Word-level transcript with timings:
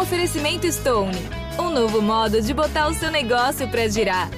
Oferecimento 0.00 0.70
Stone, 0.70 1.18
um 1.58 1.70
novo 1.70 2.00
modo 2.00 2.40
de 2.40 2.54
botar 2.54 2.86
o 2.86 2.94
seu 2.94 3.10
negócio 3.10 3.68
para 3.68 3.88
girar. 3.88 4.30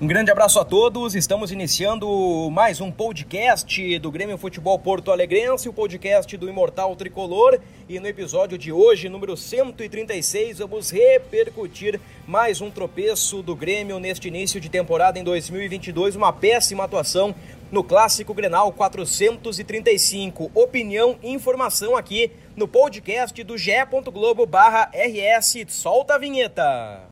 Um 0.00 0.06
grande 0.06 0.30
abraço 0.30 0.58
a 0.58 0.64
todos. 0.64 1.14
Estamos 1.14 1.52
iniciando 1.52 2.08
mais 2.50 2.80
um 2.80 2.90
podcast 2.90 3.98
do 3.98 4.10
Grêmio 4.10 4.38
Futebol 4.38 4.78
Porto 4.78 5.12
Alegrense, 5.12 5.68
o 5.68 5.74
podcast 5.74 6.34
do 6.38 6.48
Imortal 6.48 6.96
Tricolor. 6.96 7.60
E 7.86 8.00
no 8.00 8.08
episódio 8.08 8.56
de 8.56 8.72
hoje, 8.72 9.10
número 9.10 9.36
136, 9.36 10.58
vamos 10.60 10.90
repercutir 10.90 12.00
mais 12.26 12.62
um 12.62 12.70
tropeço 12.70 13.42
do 13.42 13.54
Grêmio 13.54 14.00
neste 14.00 14.28
início 14.28 14.58
de 14.58 14.70
temporada 14.70 15.18
em 15.18 15.22
2022, 15.22 16.16
uma 16.16 16.32
péssima 16.32 16.84
atuação 16.84 17.34
no 17.72 17.82
Clássico 17.82 18.32
Grenal 18.32 18.70
435. 18.70 20.52
Opinião 20.54 21.18
e 21.22 21.32
informação 21.32 21.96
aqui 21.96 22.30
no 22.54 22.68
podcast 22.68 23.42
do 23.42 23.58
ge.globo/rs. 23.58 25.66
Solta 25.68 26.14
a 26.14 26.18
vinheta. 26.18 27.08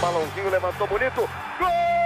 balãozinho, 0.00 0.50
levantou 0.50 0.86
bonito. 0.86 1.20
Gol! 1.58 2.05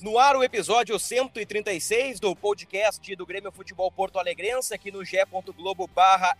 No 0.00 0.18
ar 0.18 0.34
o 0.34 0.42
episódio 0.42 0.98
136 0.98 2.18
do 2.18 2.34
podcast 2.34 3.14
do 3.14 3.26
Grêmio 3.26 3.52
Futebol 3.52 3.92
Porto 3.92 4.18
Alegrense, 4.18 4.72
aqui 4.72 4.90
no 4.90 5.04
ge.globo 5.04 5.90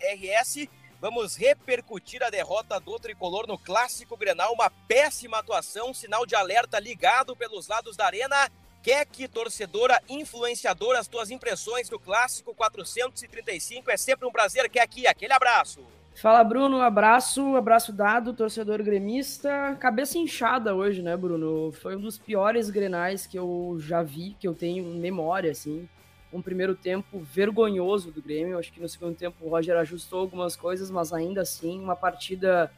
RS. 0.00 0.66
Vamos 0.98 1.36
repercutir 1.36 2.22
a 2.22 2.30
derrota 2.30 2.80
do 2.80 2.98
Tricolor 2.98 3.46
no 3.46 3.58
Clássico 3.58 4.16
Grenal, 4.16 4.54
uma 4.54 4.70
péssima 4.88 5.40
atuação, 5.40 5.92
sinal 5.92 6.24
de 6.24 6.34
alerta 6.34 6.80
ligado 6.80 7.36
pelos 7.36 7.68
lados 7.68 7.98
da 7.98 8.06
arena. 8.06 8.50
Keck, 8.82 9.28
torcedora, 9.28 10.02
influenciadora, 10.08 10.98
as 10.98 11.06
tuas 11.06 11.30
impressões 11.30 11.86
do 11.86 11.98
Clássico 11.98 12.54
435. 12.54 13.90
É 13.90 13.96
sempre 13.98 14.26
um 14.26 14.32
prazer, 14.32 14.70
Keck, 14.70 15.06
aquele 15.06 15.34
abraço. 15.34 15.84
Fala, 16.14 16.44
Bruno. 16.44 16.80
Abraço, 16.82 17.56
abraço 17.56 17.92
dado, 17.92 18.34
torcedor 18.34 18.82
gremista. 18.82 19.76
Cabeça 19.80 20.18
inchada 20.18 20.74
hoje, 20.74 21.02
né, 21.02 21.16
Bruno? 21.16 21.72
Foi 21.72 21.96
um 21.96 22.00
dos 22.00 22.18
piores 22.18 22.68
grenais 22.68 23.26
que 23.26 23.38
eu 23.38 23.78
já 23.80 24.02
vi, 24.02 24.36
que 24.38 24.46
eu 24.46 24.54
tenho 24.54 24.84
memória, 24.94 25.50
assim. 25.50 25.88
Um 26.32 26.42
primeiro 26.42 26.74
tempo 26.74 27.20
vergonhoso 27.20 28.10
do 28.10 28.20
Grêmio. 28.20 28.58
Acho 28.58 28.72
que 28.72 28.80
no 28.80 28.88
segundo 28.88 29.16
tempo 29.16 29.36
o 29.40 29.48
Roger 29.48 29.76
ajustou 29.78 30.20
algumas 30.20 30.54
coisas, 30.56 30.90
mas 30.90 31.12
ainda 31.12 31.40
assim, 31.40 31.80
uma 31.80 31.96
partida 31.96 32.70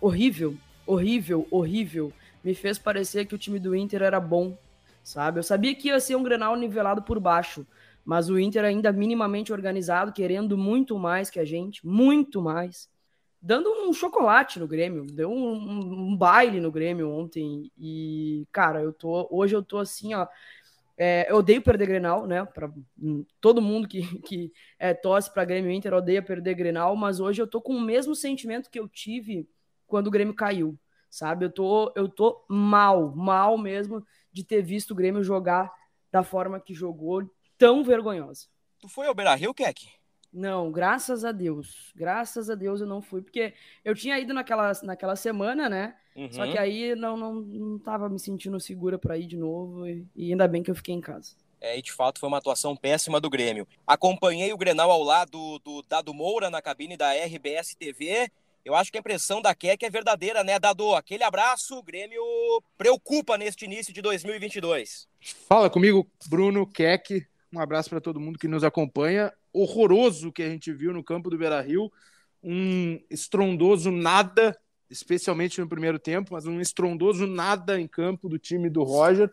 horrível, 0.00 0.56
horrível, 0.86 1.46
horrível. 1.50 2.12
Me 2.42 2.54
fez 2.54 2.78
parecer 2.78 3.26
que 3.26 3.34
o 3.34 3.38
time 3.38 3.58
do 3.58 3.76
Inter 3.76 4.02
era 4.02 4.18
bom, 4.18 4.56
sabe? 5.02 5.38
Eu 5.38 5.42
sabia 5.42 5.74
que 5.74 5.88
ia 5.88 6.00
ser 6.00 6.16
um 6.16 6.22
grenal 6.22 6.56
nivelado 6.56 7.02
por 7.02 7.20
baixo 7.20 7.66
mas 8.06 8.30
o 8.30 8.38
Inter 8.38 8.64
ainda 8.64 8.92
minimamente 8.92 9.52
organizado, 9.52 10.12
querendo 10.12 10.56
muito 10.56 10.96
mais 10.96 11.28
que 11.28 11.40
a 11.40 11.44
gente, 11.44 11.84
muito 11.84 12.40
mais. 12.40 12.88
Dando 13.42 13.68
um 13.68 13.92
chocolate 13.92 14.60
no 14.60 14.68
Grêmio, 14.68 15.04
deu 15.04 15.28
um, 15.28 15.54
um, 15.54 16.10
um 16.10 16.16
baile 16.16 16.60
no 16.60 16.70
Grêmio 16.70 17.10
ontem. 17.10 17.70
E, 17.76 18.46
cara, 18.52 18.80
eu 18.80 18.92
tô. 18.92 19.26
Hoje 19.28 19.56
eu 19.56 19.62
tô 19.62 19.78
assim, 19.78 20.14
ó. 20.14 20.28
É, 20.96 21.30
eu 21.30 21.38
odeio 21.38 21.60
perder 21.60 21.86
Grenal, 21.86 22.26
né? 22.28 22.46
Hum, 23.02 23.26
todo 23.40 23.60
mundo 23.60 23.88
que, 23.88 24.02
que 24.22 24.52
é, 24.78 24.94
torce 24.94 25.32
para 25.32 25.44
Grêmio 25.44 25.72
Inter 25.72 25.92
odeia 25.92 26.22
perder 26.22 26.54
Grenal, 26.54 26.94
mas 26.94 27.18
hoje 27.18 27.42
eu 27.42 27.46
tô 27.46 27.60
com 27.60 27.74
o 27.74 27.80
mesmo 27.80 28.14
sentimento 28.14 28.70
que 28.70 28.78
eu 28.78 28.88
tive 28.88 29.48
quando 29.84 30.06
o 30.06 30.10
Grêmio 30.12 30.32
caiu, 30.32 30.78
sabe? 31.10 31.44
Eu 31.44 31.50
tô, 31.50 31.92
eu 31.96 32.08
tô 32.08 32.44
mal, 32.48 33.14
mal 33.16 33.58
mesmo 33.58 34.06
de 34.32 34.44
ter 34.44 34.62
visto 34.62 34.92
o 34.92 34.94
Grêmio 34.94 35.24
jogar 35.24 35.72
da 36.10 36.22
forma 36.22 36.60
que 36.60 36.72
jogou, 36.72 37.28
tão 37.58 37.82
vergonhosa. 37.82 38.46
Tu 38.80 38.88
foi 38.88 39.06
ao 39.06 39.14
Beira-Rio, 39.14 39.54
Keck? 39.54 39.88
Não, 40.32 40.70
graças 40.70 41.24
a 41.24 41.32
Deus. 41.32 41.92
Graças 41.94 42.50
a 42.50 42.54
Deus 42.54 42.80
eu 42.80 42.86
não 42.86 43.00
fui, 43.00 43.22
porque 43.22 43.54
eu 43.84 43.94
tinha 43.94 44.18
ido 44.18 44.34
naquela, 44.34 44.70
naquela 44.82 45.16
semana, 45.16 45.68
né? 45.68 45.96
Uhum. 46.14 46.30
Só 46.30 46.46
que 46.46 46.58
aí 46.58 46.94
não, 46.94 47.16
não, 47.16 47.34
não 47.34 47.78
tava 47.78 48.08
me 48.08 48.18
sentindo 48.18 48.60
segura 48.60 48.98
para 48.98 49.16
ir 49.16 49.26
de 49.26 49.36
novo 49.36 49.86
e, 49.86 50.06
e, 50.14 50.30
ainda 50.30 50.46
bem 50.46 50.62
que 50.62 50.70
eu 50.70 50.74
fiquei 50.74 50.94
em 50.94 51.00
casa. 51.00 51.36
É, 51.60 51.78
e 51.78 51.82
de 51.82 51.90
fato 51.92 52.20
foi 52.20 52.28
uma 52.28 52.38
atuação 52.38 52.76
péssima 52.76 53.20
do 53.20 53.30
Grêmio. 53.30 53.66
Acompanhei 53.86 54.52
o 54.52 54.58
Grenal 54.58 54.90
ao 54.90 55.02
lado 55.02 55.58
do 55.60 55.82
Dado 55.88 56.12
Moura 56.12 56.50
na 56.50 56.60
cabine 56.60 56.96
da 56.96 57.12
RBS 57.12 57.74
TV. 57.74 58.30
Eu 58.62 58.74
acho 58.74 58.90
que 58.90 58.98
a 58.98 59.00
impressão 59.00 59.40
da 59.40 59.54
Keck 59.54 59.84
é 59.84 59.90
verdadeira, 59.90 60.42
né, 60.42 60.58
Dado? 60.58 60.94
Aquele 60.94 61.22
abraço, 61.22 61.78
o 61.78 61.82
Grêmio 61.82 62.22
preocupa 62.76 63.38
neste 63.38 63.64
início 63.64 63.92
de 63.92 64.02
2022. 64.02 65.08
Fala 65.48 65.70
comigo, 65.70 66.06
Bruno 66.28 66.66
Keck. 66.66 67.26
Um 67.52 67.60
abraço 67.60 67.90
para 67.90 68.00
todo 68.00 68.20
mundo 68.20 68.38
que 68.38 68.48
nos 68.48 68.64
acompanha. 68.64 69.32
Horroroso 69.52 70.32
que 70.32 70.42
a 70.42 70.48
gente 70.48 70.72
viu 70.72 70.92
no 70.92 71.02
campo 71.02 71.30
do 71.30 71.38
Beira 71.38 71.60
Rio. 71.60 71.90
Um 72.42 73.00
estrondoso 73.10 73.90
nada, 73.90 74.56
especialmente 74.90 75.60
no 75.60 75.68
primeiro 75.68 75.98
tempo, 75.98 76.32
mas 76.32 76.46
um 76.46 76.60
estrondoso 76.60 77.26
nada 77.26 77.80
em 77.80 77.86
campo 77.86 78.28
do 78.28 78.38
time 78.38 78.68
do 78.68 78.82
Roger. 78.82 79.32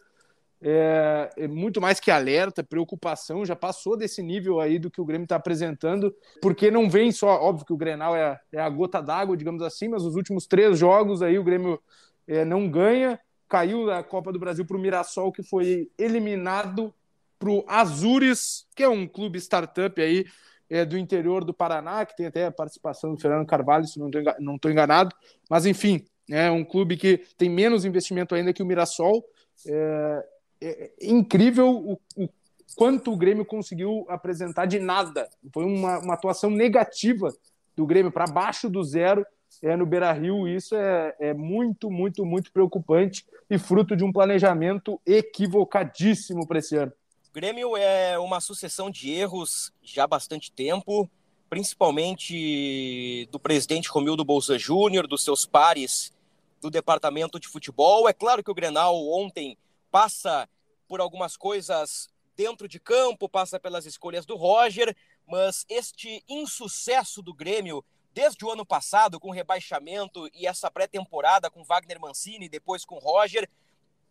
É, 0.66 1.30
é, 1.36 1.48
muito 1.48 1.82
mais 1.82 2.00
que 2.00 2.10
alerta, 2.10 2.64
preocupação, 2.64 3.46
já 3.46 3.54
passou 3.54 3.98
desse 3.98 4.24
nível 4.24 4.62
aí 4.62 4.80
do 4.80 4.90
que 4.90 5.02
o 5.02 5.06
Grêmio 5.06 5.26
está 5.26 5.36
apresentando, 5.36 6.16
porque 6.42 6.72
não 6.72 6.90
vem 6.90 7.12
só, 7.12 7.28
óbvio 7.42 7.66
que 7.66 7.74
o 7.74 7.78
Grenal 7.78 8.16
é, 8.16 8.40
é 8.50 8.62
a 8.62 8.70
gota 8.70 9.02
d'água, 9.02 9.36
digamos 9.36 9.62
assim, 9.62 9.90
mas 9.90 10.04
os 10.06 10.16
últimos 10.16 10.48
três 10.48 10.80
jogos 10.80 11.22
aí 11.22 11.38
o 11.38 11.44
Grêmio 11.44 11.82
é, 12.26 12.46
não 12.46 12.70
ganha, 12.70 13.20
caiu 13.50 13.88
na 13.88 14.02
Copa 14.02 14.32
do 14.32 14.40
Brasil 14.40 14.66
para 14.66 14.78
o 14.78 14.80
Mirassol, 14.80 15.34
que 15.34 15.44
foi 15.44 15.92
eliminado 15.98 16.94
para 17.44 17.52
o 17.52 17.66
Azures, 17.68 18.66
que 18.74 18.84
é 18.84 18.88
um 18.88 19.06
clube 19.06 19.38
startup 19.38 20.02
aí 20.02 20.26
é, 20.70 20.86
do 20.86 20.98
interior 20.98 21.44
do 21.44 21.54
Paraná, 21.54 22.06
que 22.06 22.16
tem 22.16 22.26
até 22.26 22.46
a 22.46 22.52
participação 22.52 23.14
do 23.14 23.20
Fernando 23.20 23.46
Carvalho, 23.46 23.86
se 23.86 24.00
não 24.00 24.56
estou 24.56 24.72
enganado. 24.72 25.14
Mas, 25.50 25.66
enfim, 25.66 26.06
é 26.30 26.50
um 26.50 26.64
clube 26.64 26.96
que 26.96 27.18
tem 27.38 27.50
menos 27.50 27.84
investimento 27.84 28.34
ainda 28.34 28.54
que 28.54 28.64
o 28.64 28.66
Mirassol. 28.66 29.26
É, 29.68 30.26
é, 30.62 30.92
é 31.02 31.06
incrível 31.06 31.70
o, 31.70 32.00
o, 32.16 32.30
quanto 32.78 33.12
o 33.12 33.18
Grêmio 33.18 33.46
conseguiu 33.46 34.06
apresentar 34.08 34.66
de 34.66 34.80
nada. 34.80 35.30
Foi 35.54 35.66
uma, 35.66 36.00
uma 36.00 36.14
atuação 36.14 36.50
negativa 36.50 37.30
do 37.76 37.86
Grêmio 37.86 38.12
para 38.12 38.26
baixo 38.26 38.70
do 38.70 38.82
zero 38.86 39.26
é, 39.62 39.76
no 39.76 39.86
Beira 39.86 40.14
Rio. 40.14 40.48
Isso 40.48 40.76
é, 40.76 41.14
é 41.20 41.34
muito, 41.34 41.92
muito, 41.92 42.26
muito 42.26 42.54
preocupante 42.54 43.26
e 43.50 43.58
fruto 43.58 43.98
de 43.98 44.06
um 44.06 44.14
planejamento 44.14 44.98
equivocadíssimo 45.06 46.48
para 46.48 46.60
esse 46.60 46.78
ano. 46.78 46.94
Grêmio 47.34 47.76
é 47.76 48.20
uma 48.20 48.40
sucessão 48.40 48.92
de 48.92 49.12
erros 49.12 49.74
já 49.82 50.04
há 50.04 50.08
bastante 50.08 50.52
tempo, 50.52 51.10
principalmente 51.50 53.28
do 53.32 53.40
presidente 53.40 53.90
Romildo 53.90 54.24
Bolsa 54.24 54.60
Júnior, 54.60 55.08
dos 55.08 55.24
seus 55.24 55.44
pares 55.44 56.14
do 56.62 56.70
departamento 56.70 57.40
de 57.40 57.48
futebol. 57.48 58.08
É 58.08 58.14
claro 58.14 58.44
que 58.44 58.52
o 58.52 58.54
Grenal 58.54 58.96
ontem 59.08 59.58
passa 59.90 60.48
por 60.88 61.02
algumas 61.02 61.36
coisas 61.36 62.08
dentro 62.36 62.68
de 62.68 62.80
campo, 62.80 63.28
passa 63.28 63.60
pelas 63.60 63.88
escolhas 63.88 64.28
do 64.28 64.36
Roger, 64.36 64.96
mas 65.26 65.66
este 65.68 66.24
insucesso 66.30 67.20
do 67.24 67.34
Grêmio 67.34 67.84
desde 68.14 68.46
o 68.46 68.52
ano 68.52 68.64
passado, 68.64 69.20
com 69.20 69.32
rebaixamento 69.32 70.30
e 70.36 70.46
essa 70.46 70.70
pré-temporada 70.70 71.50
com 71.50 71.64
Wagner 71.64 72.00
Mancini, 72.00 72.48
depois 72.48 72.86
com 72.86 73.00
Roger, 73.00 73.50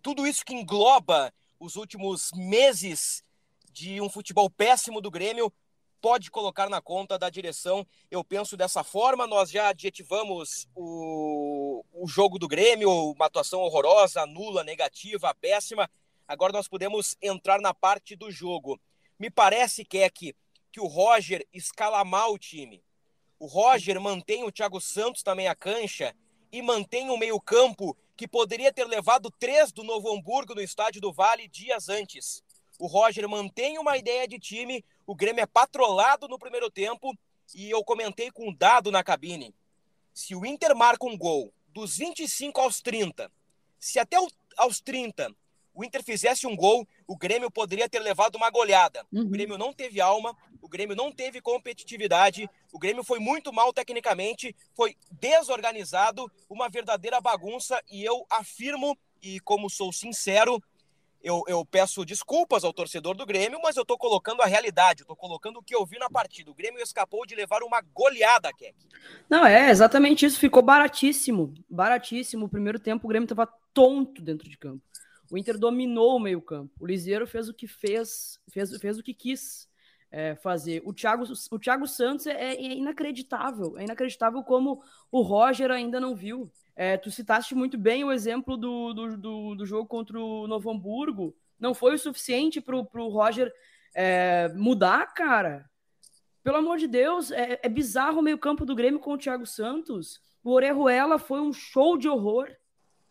tudo 0.03 0.27
isso 0.27 0.45
que 0.45 0.55
engloba 0.55 1.33
os 1.63 1.77
últimos 1.77 2.33
meses 2.35 3.23
de 3.71 4.01
um 4.01 4.11
futebol 4.11 4.51
péssimo 4.51 5.01
do 5.01 5.13
Grêmio 5.13 5.53
pode 6.01 6.29
colocar 6.29 6.69
na 6.69 6.81
conta 6.83 7.17
da 7.17 7.31
direção. 7.31 7.87
Eu 8.11 8.25
penso 8.25 8.57
dessa 8.57 8.83
forma. 8.83 9.29
Nós 9.29 9.49
já 9.49 9.69
adjetivamos 9.69 10.67
o, 10.75 11.85
o 11.93 12.09
jogo 12.09 12.37
do 12.37 12.49
Grêmio, 12.49 12.91
uma 13.13 13.27
atuação 13.27 13.61
horrorosa, 13.61 14.27
nula, 14.27 14.65
negativa, 14.65 15.33
péssima. 15.37 15.89
Agora 16.27 16.53
nós 16.53 16.67
podemos 16.67 17.17
entrar 17.23 17.61
na 17.61 17.73
parte 17.73 18.17
do 18.17 18.29
jogo. 18.29 18.81
Me 19.17 19.31
parece 19.31 19.85
que 19.85 19.99
é 19.99 20.11
que 20.11 20.35
o 20.81 20.89
Roger 20.89 21.47
escala 21.53 22.05
mal 22.05 22.33
o 22.33 22.39
time. 22.39 22.83
O 23.39 23.47
Roger 23.47 24.01
mantém 24.01 24.43
o 24.43 24.51
Thiago 24.51 24.81
Santos 24.81 25.23
também 25.23 25.47
a 25.47 25.55
cancha 25.55 26.13
e 26.51 26.61
mantém 26.61 27.09
o 27.09 27.17
meio-campo 27.17 27.97
que 28.23 28.29
poderia 28.29 28.73
ter 28.73 28.87
levado 28.87 29.33
três 29.33 29.73
do 29.73 29.83
Novo 29.83 30.15
Hamburgo 30.15 30.55
no 30.55 30.61
estádio 30.61 31.01
do 31.01 31.13
Vale 31.13 31.49
dias 31.49 31.89
antes. 31.89 32.41
O 32.79 32.87
Roger 32.87 33.29
mantém 33.29 33.81
uma 33.81 33.97
ideia 33.97 34.29
de 34.29 34.39
time, 34.39 34.85
o 35.05 35.13
Grêmio 35.13 35.43
é 35.43 35.47
patrolado 35.47 36.29
no 36.29 36.39
primeiro 36.39 36.71
tempo 36.71 37.13
e 37.53 37.69
eu 37.69 37.83
comentei 37.83 38.31
com 38.31 38.51
um 38.51 38.55
dado 38.55 38.93
na 38.93 39.03
cabine. 39.03 39.53
Se 40.15 40.37
o 40.37 40.47
Inter 40.47 40.73
marca 40.77 41.05
um 41.05 41.19
gol 41.19 41.53
dos 41.67 41.97
25 41.97 42.61
aos 42.61 42.81
30, 42.81 43.29
se 43.77 43.99
até 43.99 44.17
aos 44.57 44.81
30 44.81 45.35
o 45.75 45.85
Inter 45.85 46.03
fizesse 46.03 46.47
um 46.47 46.57
gol, 46.57 46.87
o 47.07 47.17
Grêmio 47.17 47.51
poderia 47.51 47.89
ter 47.89 48.01
levado 48.01 48.37
uma 48.37 48.51
goleada. 48.51 49.07
Uhum. 49.13 49.23
O 49.23 49.29
Grêmio 49.29 49.59
não 49.59 49.73
teve 49.73 50.01
alma, 50.01 50.37
o 50.61 50.69
Grêmio 50.69 50.95
não 50.95 51.11
teve 51.11 51.41
competitividade, 51.41 52.49
o 52.73 52.79
Grêmio 52.79 53.03
foi 53.03 53.19
muito 53.19 53.53
mal 53.53 53.73
tecnicamente, 53.73 54.55
foi 54.75 54.97
desorganizado, 55.11 56.31
uma 56.49 56.69
verdadeira 56.69 57.21
bagunça. 57.21 57.81
E 57.91 58.05
eu 58.05 58.27
afirmo, 58.31 58.97
e 59.23 59.41
como 59.41 59.71
sou 59.71 59.93
sincero, 59.93 60.63
eu, 61.23 61.45
eu, 61.47 61.65
peço 61.65 62.05
desculpas 62.05 62.65
ao 62.65 62.73
torcedor 62.73 63.17
do 63.17 63.25
Grêmio, 63.25 63.61
mas 63.63 63.77
eu 63.77 63.85
tô 63.85 63.97
colocando 63.97 64.43
a 64.43 64.47
realidade, 64.47 65.05
tô 65.05 65.15
colocando 65.15 65.59
o 65.59 65.63
que 65.63 65.75
eu 65.75 65.87
vi 65.87 65.99
na 65.99 66.11
partida. 66.11 66.51
O 66.51 66.55
Grêmio 66.55 66.83
escapou 66.83 67.25
de 67.25 67.35
levar 67.35 67.63
uma 67.63 67.81
goleada, 67.81 68.53
Keck. 68.53 68.75
Não, 69.31 69.47
é 69.47 69.71
exatamente 69.71 70.27
isso. 70.27 70.39
Ficou 70.39 70.63
baratíssimo. 70.63 71.55
Baratíssimo. 71.71 72.47
O 72.47 72.49
primeiro 72.49 72.79
tempo 72.79 73.07
o 73.07 73.09
Grêmio 73.09 73.29
tava 73.29 73.47
tonto 73.73 74.21
dentro 74.21 74.49
de 74.49 74.59
campo. 74.59 74.83
O 75.33 75.39
Inter 75.39 75.57
dominou 75.57 76.17
o 76.17 76.21
meio-campo. 76.21 76.75
O 76.79 76.87
Liseiro 76.87 77.27
fez 77.27 77.49
o 77.49 77.55
que 77.55 77.67
fez, 77.67 78.39
fez, 78.51 78.77
fez 78.77 78.99
o 78.99 79.03
que 79.03 79.15
quis 79.15 79.67
é, 80.11 80.35
fazer. 80.35 80.83
O 80.85 80.93
Thiago, 80.93 81.25
o 81.51 81.59
Thiago 81.59 81.87
Santos 81.87 82.27
é, 82.27 82.53
é, 82.53 82.75
inacreditável. 82.75 83.79
É 83.79 83.85
inacreditável 83.85 84.43
como 84.43 84.83
o 85.11 85.23
Roger 85.23 85.71
ainda 85.71 85.99
não 85.99 86.15
viu. 86.15 86.53
É, 86.77 86.99
tu 86.99 87.11
citaste 87.11 87.55
muito 87.55 87.79
bem 87.79 88.05
o 88.05 88.13
exemplo 88.13 88.59
do, 88.59 88.93
do, 88.93 89.17
do, 89.17 89.55
do, 89.55 89.65
jogo 89.65 89.89
contra 89.89 90.21
o 90.21 90.47
Novo 90.47 90.71
Hamburgo. 90.71 91.35
Não 91.59 91.73
foi 91.73 91.95
o 91.95 91.99
suficiente 91.99 92.61
para 92.61 92.77
o 92.77 93.09
Roger 93.09 93.51
é, 93.95 94.53
mudar, 94.55 95.15
cara. 95.15 95.65
Pelo 96.45 96.59
amor 96.59 96.77
de 96.77 96.87
Deus, 96.87 97.31
é, 97.31 97.59
é 97.63 97.71
bizarro 97.71 98.19
o 98.19 98.23
meio-campo 98.23 98.67
do 98.67 98.75
Grêmio 98.75 99.01
com 99.01 99.15
o 99.15 99.19
Thiago 99.19 99.47
Santos. 99.47 100.21
O 100.45 100.51
Orejuela 100.51 101.19
foi 101.19 101.41
um 101.41 101.55
show 101.55 101.97
de 101.97 102.07
horror 102.07 102.51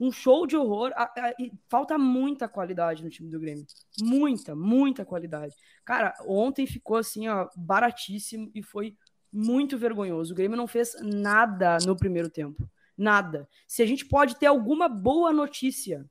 um 0.01 0.11
show 0.11 0.47
de 0.47 0.57
horror. 0.57 0.91
A, 0.95 1.03
a, 1.03 1.33
falta 1.69 1.95
muita 1.95 2.49
qualidade 2.49 3.03
no 3.03 3.09
time 3.09 3.29
do 3.29 3.39
Grêmio. 3.39 3.65
Muita, 4.01 4.55
muita 4.55 5.05
qualidade. 5.05 5.55
Cara, 5.85 6.15
ontem 6.25 6.65
ficou 6.65 6.97
assim, 6.97 7.27
ó, 7.27 7.47
baratíssimo 7.55 8.49
e 8.55 8.63
foi 8.63 8.97
muito 9.31 9.77
vergonhoso. 9.77 10.33
O 10.33 10.35
Grêmio 10.35 10.57
não 10.57 10.67
fez 10.67 10.95
nada 11.01 11.77
no 11.85 11.95
primeiro 11.95 12.31
tempo. 12.31 12.67
Nada. 12.97 13.47
Se 13.67 13.83
a 13.83 13.85
gente 13.85 14.03
pode 14.05 14.37
ter 14.37 14.47
alguma 14.47 14.89
boa 14.89 15.31
notícia 15.31 16.03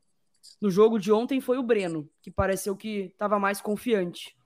no 0.61 0.71
jogo 0.71 0.99
de 0.99 1.11
ontem 1.11 1.41
foi 1.41 1.59
o 1.59 1.63
Breno, 1.63 2.09
que 2.23 2.31
pareceu 2.31 2.77
que 2.77 3.11
estava 3.13 3.39
mais 3.39 3.61
confiante. 3.61 4.37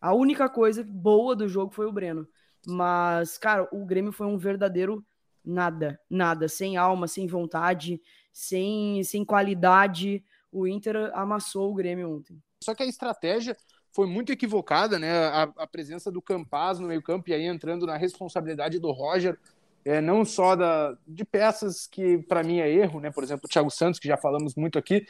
A 0.00 0.14
única 0.14 0.48
coisa 0.48 0.82
boa 0.82 1.36
do 1.36 1.48
jogo 1.48 1.72
foi 1.72 1.86
o 1.86 1.92
Breno. 1.92 2.26
Mas, 2.66 3.36
cara, 3.36 3.68
o 3.70 3.84
Grêmio 3.84 4.10
foi 4.10 4.26
um 4.26 4.38
verdadeiro 4.38 5.04
nada, 5.44 6.00
nada, 6.10 6.48
sem 6.48 6.76
alma, 6.76 7.06
sem 7.06 7.26
vontade, 7.26 8.00
sem, 8.36 9.02
sem 9.02 9.24
qualidade. 9.24 10.22
O 10.52 10.66
Inter 10.66 11.10
amassou 11.14 11.70
o 11.70 11.74
Grêmio 11.74 12.18
ontem. 12.18 12.38
Só 12.62 12.74
que 12.74 12.82
a 12.82 12.86
estratégia 12.86 13.56
foi 13.94 14.06
muito 14.06 14.30
equivocada, 14.30 14.98
né? 14.98 15.10
A, 15.28 15.42
a 15.56 15.66
presença 15.66 16.10
do 16.10 16.20
Campaz 16.20 16.78
no 16.78 16.86
meio-campo 16.86 17.30
e 17.30 17.32
aí 17.32 17.46
entrando 17.46 17.86
na 17.86 17.96
responsabilidade 17.96 18.78
do 18.78 18.92
Roger, 18.92 19.38
é, 19.86 20.02
não 20.02 20.22
só 20.22 20.54
da, 20.54 20.94
de 21.08 21.24
peças 21.24 21.86
que 21.86 22.18
para 22.18 22.42
mim 22.42 22.58
é 22.58 22.70
erro, 22.70 23.00
né? 23.00 23.10
Por 23.10 23.24
exemplo, 23.24 23.46
o 23.46 23.48
Thiago 23.48 23.70
Santos, 23.70 23.98
que 23.98 24.06
já 24.06 24.18
falamos 24.18 24.54
muito 24.54 24.78
aqui, 24.78 25.06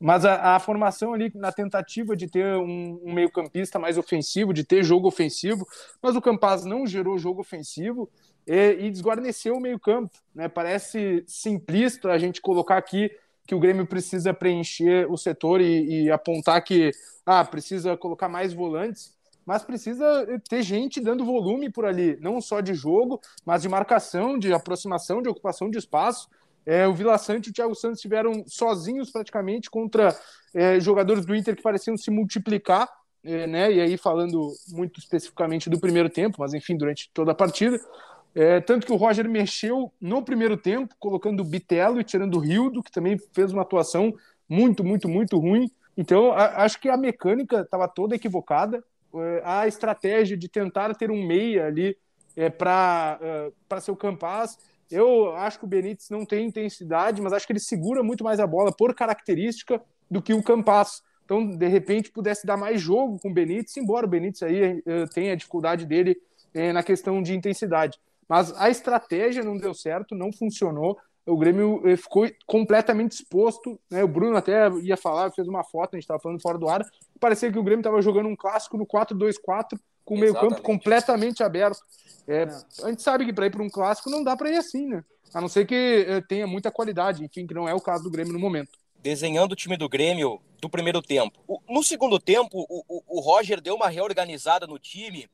mas 0.00 0.24
a, 0.24 0.56
a 0.56 0.58
formação 0.58 1.14
ali 1.14 1.30
na 1.32 1.52
tentativa 1.52 2.16
de 2.16 2.26
ter 2.26 2.56
um, 2.56 3.00
um 3.04 3.14
meio-campista 3.14 3.78
mais 3.78 3.96
ofensivo, 3.96 4.52
de 4.52 4.64
ter 4.64 4.82
jogo 4.82 5.06
ofensivo, 5.06 5.64
mas 6.02 6.16
o 6.16 6.20
Campaz 6.20 6.64
não 6.64 6.88
gerou 6.88 7.16
jogo 7.18 7.40
ofensivo 7.40 8.10
e, 8.46 8.86
e 8.86 8.90
desguarneceu 8.90 9.56
o 9.56 9.60
meio-campo. 9.60 10.10
Né? 10.34 10.48
Parece 10.48 11.24
simplista 11.26 12.10
a 12.10 12.18
gente 12.18 12.40
colocar 12.40 12.76
aqui 12.76 13.10
que 13.46 13.54
o 13.54 13.60
Grêmio 13.60 13.86
precisa 13.86 14.32
preencher 14.32 15.10
o 15.10 15.16
setor 15.16 15.60
e, 15.60 16.04
e, 16.04 16.10
apontar 16.10 16.62
que 16.62 16.90
ah, 17.26 17.44
precisa 17.44 17.96
colocar 17.96 18.28
mais 18.28 18.54
volantes, 18.54 19.14
mas 19.44 19.62
precisa 19.62 20.26
ter 20.48 20.62
gente 20.62 21.00
dando 21.00 21.24
volume 21.24 21.70
por 21.70 21.84
ali, 21.84 22.16
não 22.20 22.40
só 22.40 22.60
de 22.60 22.72
jogo, 22.72 23.20
mas 23.44 23.62
de 23.62 23.68
marcação, 23.68 24.38
de 24.38 24.52
aproximação, 24.52 25.20
de 25.20 25.28
ocupação 25.28 25.68
de 25.68 25.78
espaço. 25.78 26.28
É, 26.64 26.88
o 26.88 26.94
Vila 26.94 27.18
Sante 27.18 27.48
e 27.48 27.50
o 27.50 27.52
Thiago 27.52 27.74
Santos 27.74 27.98
estiveram 27.98 28.42
sozinhos 28.46 29.10
praticamente 29.10 29.70
contra 29.70 30.18
é, 30.54 30.80
jogadores 30.80 31.26
do 31.26 31.34
Inter 31.34 31.54
que 31.54 31.62
pareciam 31.62 31.96
se 31.96 32.10
multiplicar, 32.10 32.88
é, 33.22 33.46
né? 33.46 33.70
E 33.70 33.80
aí 33.80 33.98
falando 33.98 34.50
muito 34.68 34.98
especificamente 34.98 35.68
do 35.68 35.78
primeiro 35.78 36.08
tempo, 36.08 36.36
mas 36.38 36.54
enfim, 36.54 36.74
durante 36.76 37.10
toda 37.12 37.32
a 37.32 37.34
partida. 37.34 37.78
É, 38.34 38.60
tanto 38.60 38.86
que 38.86 38.92
o 38.92 38.96
Roger 38.96 39.28
mexeu 39.28 39.92
no 40.00 40.22
primeiro 40.22 40.56
tempo, 40.56 40.94
colocando 40.98 41.40
o 41.40 41.44
Bitelo 41.44 42.00
e 42.00 42.04
tirando 42.04 42.34
o 42.34 42.40
Rildo, 42.40 42.82
que 42.82 42.90
também 42.90 43.16
fez 43.32 43.52
uma 43.52 43.62
atuação 43.62 44.12
muito, 44.48 44.82
muito, 44.82 45.08
muito 45.08 45.38
ruim. 45.38 45.70
Então, 45.96 46.32
a, 46.32 46.64
acho 46.64 46.80
que 46.80 46.88
a 46.88 46.96
mecânica 46.96 47.60
estava 47.60 47.86
toda 47.86 48.16
equivocada. 48.16 48.82
É, 49.14 49.42
a 49.44 49.68
estratégia 49.68 50.36
de 50.36 50.48
tentar 50.48 50.92
ter 50.96 51.10
um 51.10 51.24
meia 51.24 51.66
ali 51.66 51.96
é, 52.36 52.50
para 52.50 53.18
é, 53.22 53.80
ser 53.80 53.92
o 53.92 53.96
Campaz. 53.96 54.58
Eu 54.90 55.34
acho 55.36 55.58
que 55.58 55.64
o 55.64 55.68
Benítez 55.68 56.10
não 56.10 56.26
tem 56.26 56.46
intensidade, 56.46 57.22
mas 57.22 57.32
acho 57.32 57.46
que 57.46 57.52
ele 57.52 57.60
segura 57.60 58.02
muito 58.02 58.24
mais 58.24 58.40
a 58.40 58.46
bola 58.46 58.72
por 58.72 58.94
característica 58.94 59.80
do 60.10 60.20
que 60.20 60.34
o 60.34 60.42
Campaz. 60.42 61.02
Então, 61.24 61.48
de 61.48 61.68
repente, 61.68 62.10
pudesse 62.10 62.46
dar 62.46 62.56
mais 62.56 62.80
jogo 62.80 63.18
com 63.18 63.30
o 63.30 63.32
Benítez, 63.32 63.76
embora 63.76 64.06
o 64.06 64.08
Benítez 64.08 64.42
aí 64.42 64.82
é, 64.84 65.06
tenha 65.06 65.32
a 65.32 65.36
dificuldade 65.36 65.86
dele 65.86 66.16
é, 66.52 66.72
na 66.72 66.82
questão 66.82 67.22
de 67.22 67.34
intensidade. 67.34 67.98
Mas 68.28 68.52
a 68.56 68.70
estratégia 68.70 69.42
não 69.42 69.56
deu 69.56 69.74
certo, 69.74 70.14
não 70.14 70.32
funcionou. 70.32 70.98
O 71.26 71.36
Grêmio 71.36 71.80
eh, 71.86 71.96
ficou 71.96 72.28
completamente 72.46 73.12
exposto. 73.12 73.80
Né? 73.90 74.04
O 74.04 74.08
Bruno 74.08 74.36
até 74.36 74.68
ia 74.82 74.96
falar, 74.96 75.30
fez 75.32 75.48
uma 75.48 75.64
foto, 75.64 75.94
a 75.94 75.96
gente 75.96 76.04
estava 76.04 76.20
falando 76.20 76.40
fora 76.40 76.58
do 76.58 76.68
ar. 76.68 76.84
Parecia 77.18 77.50
que 77.50 77.58
o 77.58 77.62
Grêmio 77.62 77.80
estava 77.80 78.00
jogando 78.02 78.28
um 78.28 78.36
clássico 78.36 78.76
no 78.76 78.86
4-2-4, 78.86 79.78
com 80.04 80.14
o 80.14 80.18
meio-campo 80.18 80.60
completamente 80.60 81.42
aberto. 81.42 81.80
É, 82.28 82.42
é. 82.42 82.48
A 82.84 82.90
gente 82.90 83.02
sabe 83.02 83.24
que 83.24 83.32
para 83.32 83.46
ir 83.46 83.50
para 83.50 83.62
um 83.62 83.70
clássico 83.70 84.10
não 84.10 84.22
dá 84.22 84.36
para 84.36 84.50
ir 84.50 84.56
assim, 84.56 84.86
né? 84.86 85.02
A 85.32 85.40
não 85.40 85.48
ser 85.48 85.66
que 85.66 85.74
eh, 85.74 86.20
tenha 86.28 86.46
muita 86.46 86.70
qualidade, 86.70 87.24
enfim, 87.24 87.46
que 87.46 87.54
não 87.54 87.68
é 87.68 87.74
o 87.74 87.80
caso 87.80 88.04
do 88.04 88.10
Grêmio 88.10 88.32
no 88.32 88.38
momento. 88.38 88.78
Desenhando 89.02 89.52
o 89.52 89.56
time 89.56 89.76
do 89.76 89.88
Grêmio 89.88 90.40
do 90.60 90.68
primeiro 90.68 91.02
tempo. 91.02 91.38
No 91.68 91.82
segundo 91.82 92.18
tempo, 92.18 92.66
o, 92.68 92.84
o, 92.88 93.18
o 93.18 93.20
Roger 93.20 93.60
deu 93.60 93.74
uma 93.74 93.88
reorganizada 93.88 94.66
no 94.66 94.78
time 94.78 95.28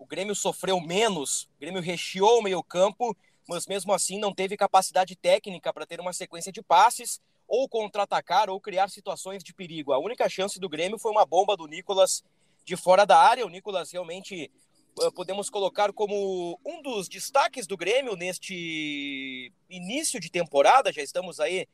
o 0.00 0.06
Grêmio 0.06 0.34
sofreu 0.34 0.80
menos, 0.80 1.42
o 1.56 1.60
Grêmio 1.60 1.82
recheou 1.82 2.38
o 2.38 2.42
meio-campo, 2.42 3.14
mas 3.46 3.66
mesmo 3.66 3.92
assim 3.92 4.18
não 4.18 4.34
teve 4.34 4.56
capacidade 4.56 5.14
técnica 5.14 5.74
para 5.74 5.84
ter 5.84 6.00
uma 6.00 6.14
sequência 6.14 6.50
de 6.50 6.62
passes, 6.62 7.20
ou 7.46 7.68
contra-atacar, 7.68 8.48
ou 8.48 8.58
criar 8.58 8.88
situações 8.88 9.44
de 9.44 9.52
perigo. 9.52 9.92
A 9.92 9.98
única 9.98 10.26
chance 10.28 10.58
do 10.58 10.70
Grêmio 10.70 10.98
foi 10.98 11.10
uma 11.12 11.26
bomba 11.26 11.54
do 11.54 11.66
Nicolas 11.66 12.24
de 12.64 12.76
fora 12.76 13.04
da 13.04 13.18
área. 13.18 13.44
O 13.44 13.50
Nicolas 13.50 13.90
realmente 13.90 14.50
uh, 15.00 15.12
podemos 15.12 15.50
colocar 15.50 15.92
como 15.92 16.58
um 16.64 16.80
dos 16.80 17.06
destaques 17.08 17.66
do 17.66 17.76
Grêmio 17.76 18.16
neste 18.16 19.52
início 19.68 20.18
de 20.18 20.30
temporada. 20.30 20.92
Já 20.92 21.02
estamos 21.02 21.40
aí 21.40 21.66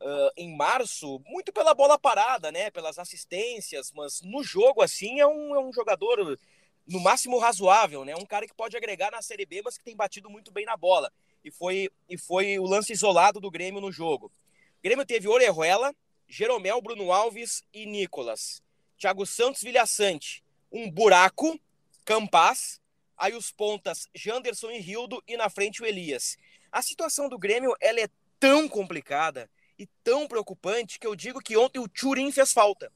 uh, 0.00 0.30
em 0.36 0.56
março, 0.56 1.20
muito 1.26 1.52
pela 1.52 1.74
bola 1.74 1.98
parada, 1.98 2.50
né? 2.50 2.70
Pelas 2.70 2.98
assistências, 2.98 3.92
mas 3.92 4.22
no 4.22 4.42
jogo 4.42 4.80
assim 4.82 5.20
é 5.20 5.26
um, 5.26 5.54
é 5.54 5.58
um 5.58 5.72
jogador 5.72 6.38
no 6.86 7.00
máximo 7.00 7.38
razoável, 7.38 8.04
né? 8.04 8.14
Um 8.16 8.26
cara 8.26 8.46
que 8.46 8.54
pode 8.54 8.76
agregar 8.76 9.10
na 9.10 9.22
Série 9.22 9.46
B, 9.46 9.62
mas 9.62 9.78
que 9.78 9.84
tem 9.84 9.96
batido 9.96 10.28
muito 10.28 10.52
bem 10.52 10.66
na 10.66 10.76
bola. 10.76 11.12
E 11.42 11.50
foi, 11.50 11.90
e 12.08 12.16
foi 12.16 12.58
o 12.58 12.64
lance 12.64 12.92
isolado 12.92 13.40
do 13.40 13.50
Grêmio 13.50 13.80
no 13.80 13.92
jogo. 13.92 14.26
O 14.26 14.82
Grêmio 14.82 15.04
teve 15.04 15.28
Orejuela, 15.28 15.94
Jeromel, 16.28 16.80
Bruno 16.80 17.12
Alves 17.12 17.62
e 17.72 17.86
Nicolas. 17.86 18.62
Thiago 18.98 19.26
Santos, 19.26 19.62
Vilhaçante. 19.62 20.42
Um 20.70 20.90
buraco, 20.90 21.58
Campaz. 22.04 22.80
Aí 23.16 23.34
os 23.34 23.50
pontas, 23.50 24.08
Janderson 24.14 24.70
e 24.70 24.78
Rildo. 24.78 25.22
E 25.26 25.36
na 25.36 25.48
frente 25.48 25.82
o 25.82 25.86
Elias. 25.86 26.36
A 26.70 26.82
situação 26.82 27.28
do 27.28 27.38
Grêmio, 27.38 27.74
ela 27.80 28.00
é 28.00 28.08
tão 28.38 28.68
complicada 28.68 29.48
e 29.78 29.86
tão 30.02 30.26
preocupante 30.26 30.98
que 30.98 31.06
eu 31.06 31.14
digo 31.14 31.40
que 31.40 31.56
ontem 31.56 31.78
o 31.78 31.88
Turim 31.88 32.30
fez 32.30 32.52
falta. 32.52 32.92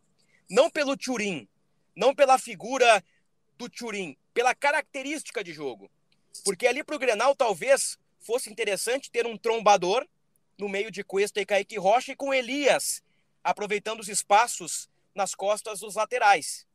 Não 0.50 0.70
pelo 0.70 0.96
Turim, 0.96 1.48
não 1.94 2.14
pela 2.14 2.38
figura 2.38 3.04
do 3.58 3.68
Turim, 3.68 4.16
pela 4.32 4.54
característica 4.54 5.42
de 5.42 5.52
jogo. 5.52 5.90
Porque 6.44 6.66
ali 6.66 6.84
para 6.84 6.96
o 6.96 6.98
Grenal 6.98 7.34
talvez 7.34 7.98
fosse 8.20 8.50
interessante 8.50 9.10
ter 9.10 9.26
um 9.26 9.36
trombador 9.36 10.06
no 10.56 10.68
meio 10.68 10.90
de 10.90 11.04
Cuesta 11.04 11.40
e 11.40 11.46
Kaique 11.46 11.78
Rocha 11.78 12.12
e 12.12 12.16
com 12.16 12.32
Elias 12.32 13.02
aproveitando 13.42 14.00
os 14.00 14.08
espaços 14.08 14.88
nas 15.14 15.34
costas 15.34 15.80
dos 15.80 15.94
laterais. 15.94 16.66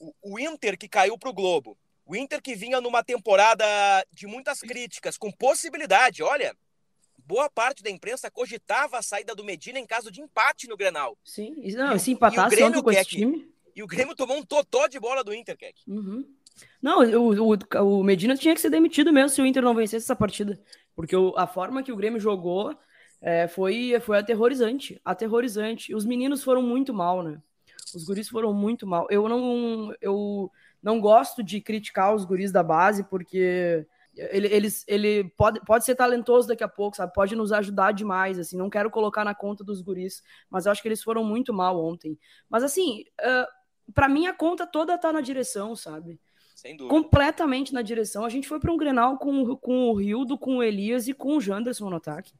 O, 0.00 0.14
o 0.22 0.38
Inter 0.38 0.78
que 0.78 0.88
caiu 0.88 1.18
para 1.18 1.28
o 1.28 1.34
Globo, 1.34 1.76
o 2.06 2.16
Inter 2.16 2.42
que 2.42 2.54
vinha 2.54 2.80
numa 2.80 3.04
temporada 3.04 3.64
de 4.12 4.26
muitas 4.26 4.60
críticas, 4.60 5.16
com 5.16 5.30
possibilidade, 5.30 6.22
olha, 6.22 6.56
boa 7.18 7.50
parte 7.50 7.82
da 7.82 7.90
imprensa 7.90 8.30
cogitava 8.30 8.98
a 8.98 9.02
saída 9.02 9.34
do 9.34 9.44
Medina 9.44 9.78
em 9.78 9.86
caso 9.86 10.10
de 10.10 10.20
empate 10.20 10.66
no 10.66 10.76
Grenal. 10.76 11.16
Sim, 11.24 11.54
não, 11.74 11.94
e, 11.94 12.00
se 12.00 12.12
empatasse 12.12 12.54
o 12.54 12.58
Grêmio, 12.58 12.82
com 12.82 12.90
esse 12.90 13.04
time... 13.04 13.53
E 13.74 13.82
o 13.82 13.86
Grêmio 13.86 14.14
tomou 14.14 14.36
um 14.36 14.44
totó 14.44 14.86
de 14.86 15.00
bola 15.00 15.24
do 15.24 15.34
Inter, 15.34 15.56
Keck. 15.56 15.80
Uhum. 15.86 16.24
Não, 16.80 17.00
o, 17.00 17.52
o, 17.52 17.58
o, 17.82 18.04
Medina 18.04 18.36
tinha 18.36 18.54
que 18.54 18.60
ser 18.60 18.70
demitido 18.70 19.12
mesmo 19.12 19.30
se 19.30 19.42
o 19.42 19.46
Inter 19.46 19.62
não 19.62 19.74
vencesse 19.74 20.04
essa 20.04 20.14
partida. 20.14 20.60
Porque 20.94 21.16
o, 21.16 21.34
a 21.36 21.46
forma 21.46 21.82
que 21.82 21.92
o 21.92 21.96
Grêmio 21.96 22.20
jogou 22.20 22.76
é, 23.20 23.48
foi, 23.48 23.98
foi 24.00 24.18
aterrorizante. 24.18 25.00
Aterrorizante. 25.04 25.94
Os 25.94 26.04
meninos 26.04 26.44
foram 26.44 26.62
muito 26.62 26.94
mal, 26.94 27.22
né? 27.22 27.40
Os 27.94 28.04
guris 28.04 28.28
foram 28.28 28.52
muito 28.52 28.86
mal. 28.86 29.06
Eu 29.10 29.28
não, 29.28 29.94
eu 30.00 30.50
não 30.82 31.00
gosto 31.00 31.42
de 31.42 31.60
criticar 31.60 32.14
os 32.14 32.24
guris 32.24 32.52
da 32.52 32.62
base, 32.62 33.04
porque 33.04 33.86
ele, 34.14 34.46
eles, 34.48 34.84
ele 34.86 35.24
pode, 35.36 35.60
pode 35.60 35.84
ser 35.84 35.94
talentoso 35.94 36.48
daqui 36.48 36.62
a 36.62 36.68
pouco, 36.68 36.96
sabe? 36.96 37.12
Pode 37.12 37.34
nos 37.34 37.52
ajudar 37.52 37.92
demais, 37.92 38.38
assim. 38.38 38.56
Não 38.56 38.70
quero 38.70 38.90
colocar 38.90 39.24
na 39.24 39.34
conta 39.34 39.64
dos 39.64 39.80
guris, 39.80 40.22
mas 40.50 40.66
eu 40.66 40.72
acho 40.72 40.82
que 40.82 40.88
eles 40.88 41.02
foram 41.02 41.24
muito 41.24 41.52
mal 41.52 41.82
ontem. 41.82 42.18
Mas, 42.48 42.62
assim, 42.62 43.04
uh, 43.20 43.46
para 43.92 44.08
mim 44.08 44.26
a 44.26 44.32
conta 44.32 44.66
toda 44.66 44.96
tá 44.96 45.12
na 45.12 45.20
direção, 45.20 45.74
sabe? 45.76 46.20
Sem 46.54 46.76
dúvida. 46.76 46.94
Completamente 46.94 47.74
na 47.74 47.82
direção. 47.82 48.24
A 48.24 48.28
gente 48.28 48.48
foi 48.48 48.58
para 48.58 48.72
um 48.72 48.76
Grenal 48.76 49.18
com, 49.18 49.56
com 49.56 49.88
o 49.88 49.94
Rildo, 49.94 50.38
com 50.38 50.58
o 50.58 50.62
Elias 50.62 51.08
e 51.08 51.12
com 51.12 51.36
o 51.36 51.40
Janderson 51.40 51.90
no 51.90 51.96
ataque. 51.96 52.32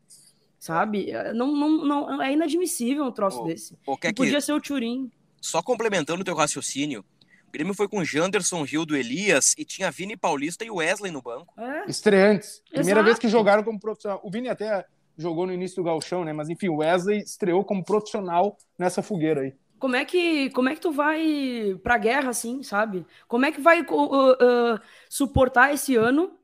Sabe? 0.59 1.13
Não, 1.35 1.55
não, 1.55 1.85
não, 1.85 2.23
é 2.23 2.33
inadmissível 2.33 3.05
um 3.05 3.13
troço 3.13 3.45
desse. 3.45 3.77
O 3.87 3.99
que 3.99 4.07
é 4.07 4.13
podia 4.15 4.41
ser 4.41 4.55
o 4.55 4.61
Turim. 4.61 5.11
Só 5.41 5.63
complementando 5.63 6.23
o 6.23 6.25
teu 6.25 6.35
raciocínio, 6.35 7.05
o 7.47 7.53
Grêmio 7.53 7.75
foi 7.75 7.87
com 7.87 8.03
Janderson, 8.03 8.63
Rildo, 8.63 8.97
Elias 8.97 9.55
e 9.59 9.65
tinha 9.65 9.91
Vini 9.91 10.17
Paulista 10.17 10.65
e 10.65 10.71
Wesley 10.71 11.13
no 11.13 11.21
banco. 11.21 11.53
É. 11.61 11.85
Estreantes. 11.87 12.63
Primeira 12.71 13.01
Exato. 13.01 13.05
vez 13.05 13.19
que 13.19 13.29
jogaram 13.29 13.63
como 13.63 13.79
profissional. 13.79 14.21
O 14.25 14.31
Vini 14.31 14.49
até 14.49 14.87
jogou 15.19 15.47
no 15.47 15.53
início 15.53 15.77
do 15.77 15.85
galchão, 15.85 16.25
né? 16.25 16.33
Mas 16.33 16.49
enfim, 16.49 16.69
o 16.69 16.77
Wesley 16.77 17.19
estreou 17.19 17.63
como 17.63 17.85
profissional 17.85 18.57
nessa 18.79 19.03
fogueira 19.03 19.43
aí. 19.43 19.55
Como 19.85 19.97
é 19.97 20.05
que, 20.07 20.49
como 20.53 20.71
é 20.71 20.75
que 20.75 20.81
tu 20.81 20.91
vai 20.91 21.79
pra 21.83 21.99
guerra 21.99 22.31
assim, 22.31 22.63
sabe? 22.63 23.05
Como 23.29 23.45
é 23.45 23.53
que 23.53 23.61
vai 23.61 23.83
uh, 23.83 23.85
uh, 23.85 24.81
suportar 25.11 25.75
esse 25.75 25.95
ano, 25.95 26.39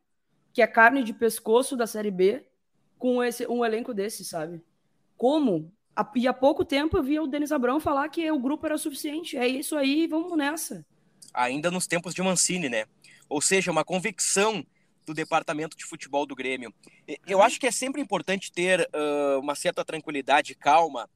que 0.52 0.60
é 0.60 0.66
carne 0.66 1.02
de 1.02 1.14
pescoço 1.14 1.74
da 1.74 1.86
Série 1.86 2.10
B, 2.10 2.44
com 2.98 3.24
esse, 3.24 3.46
um 3.46 3.64
elenco 3.64 3.94
desse, 3.94 4.26
sabe? 4.26 4.62
Como? 5.16 5.72
E 6.14 6.28
há 6.28 6.34
pouco 6.34 6.66
tempo 6.66 6.98
eu 6.98 7.02
via 7.02 7.22
o 7.22 7.26
Denis 7.26 7.50
Abrão 7.50 7.80
falar 7.80 8.10
que 8.10 8.30
o 8.30 8.38
grupo 8.38 8.66
era 8.66 8.76
suficiente. 8.76 9.38
É 9.38 9.48
isso 9.48 9.74
aí, 9.74 10.06
vamos 10.06 10.36
nessa. 10.36 10.84
Ainda 11.32 11.70
nos 11.70 11.86
tempos 11.86 12.12
de 12.12 12.20
Mancini, 12.20 12.68
né? 12.68 12.84
Ou 13.26 13.40
seja, 13.40 13.70
uma 13.70 13.86
convicção 13.86 14.62
do 15.06 15.14
departamento 15.14 15.78
de 15.78 15.86
futebol 15.86 16.26
do 16.26 16.36
Grêmio. 16.36 16.74
Eu 17.26 17.38
uhum. 17.38 17.44
acho 17.44 17.58
que 17.58 17.66
é 17.66 17.72
sempre 17.72 18.02
importante 18.02 18.52
ter 18.52 18.82
uh, 18.94 19.40
uma 19.40 19.54
certa 19.54 19.82
tranquilidade 19.82 20.52
e 20.52 20.54
calma 20.54 21.08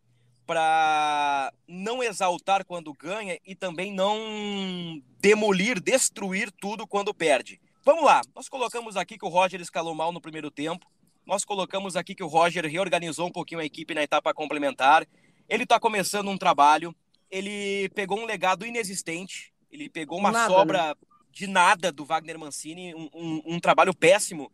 para 0.47 1.53
não 1.67 2.03
exaltar 2.03 2.65
quando 2.65 2.93
ganha 2.93 3.39
e 3.47 3.55
também 3.55 3.93
não 3.93 5.03
demolir, 5.19 5.81
destruir 5.81 6.51
tudo 6.51 6.87
quando 6.87 7.15
perde. 7.15 7.61
Vamos 7.85 8.05
lá, 8.05 8.21
nós 8.35 8.49
colocamos 8.49 8.97
aqui 8.97 9.19
que 9.19 9.25
o 9.25 9.29
Roger 9.29 9.61
escalou 9.61 9.95
mal 9.95 10.13
no 10.13 10.21
primeiro 10.21 10.51
tempo, 10.51 10.87
nós 11.27 11.45
colocamos 11.45 11.97
aqui 11.97 12.15
que 12.15 12.23
o 12.23 12.27
Roger 12.27 12.67
reorganizou 12.67 13.29
um 13.29 13.33
pouquinho 13.33 13.61
a 13.61 13.65
equipe 13.65 13.95
na 13.95 14.03
etapa 14.03 14.35
complementar, 14.35 15.07
ele 15.49 15.65
está 15.65 15.79
começando 15.81 16.29
um 16.29 16.39
trabalho, 16.39 16.95
ele 17.31 17.89
pegou 17.91 18.19
um 18.19 18.27
legado 18.27 18.67
inexistente, 18.67 19.53
ele 19.71 19.89
pegou 19.89 20.19
uma 20.19 20.31
nada, 20.31 20.53
sobra 20.53 20.89
né? 20.89 20.95
de 21.31 21.47
nada 21.47 21.91
do 21.91 22.05
Wagner 22.05 22.39
Mancini, 22.39 22.95
um, 22.95 23.09
um, 23.15 23.43
um 23.47 23.61
trabalho 23.61 23.95
péssimo 23.95 24.51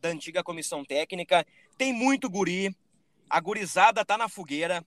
da 0.00 0.08
antiga 0.08 0.42
comissão 0.42 0.84
técnica, 0.84 1.46
tem 1.78 1.92
muito 1.92 2.28
guri, 2.28 2.74
a 3.28 3.40
gurizada 3.40 4.04
tá 4.04 4.18
na 4.18 4.28
fogueira, 4.28 4.84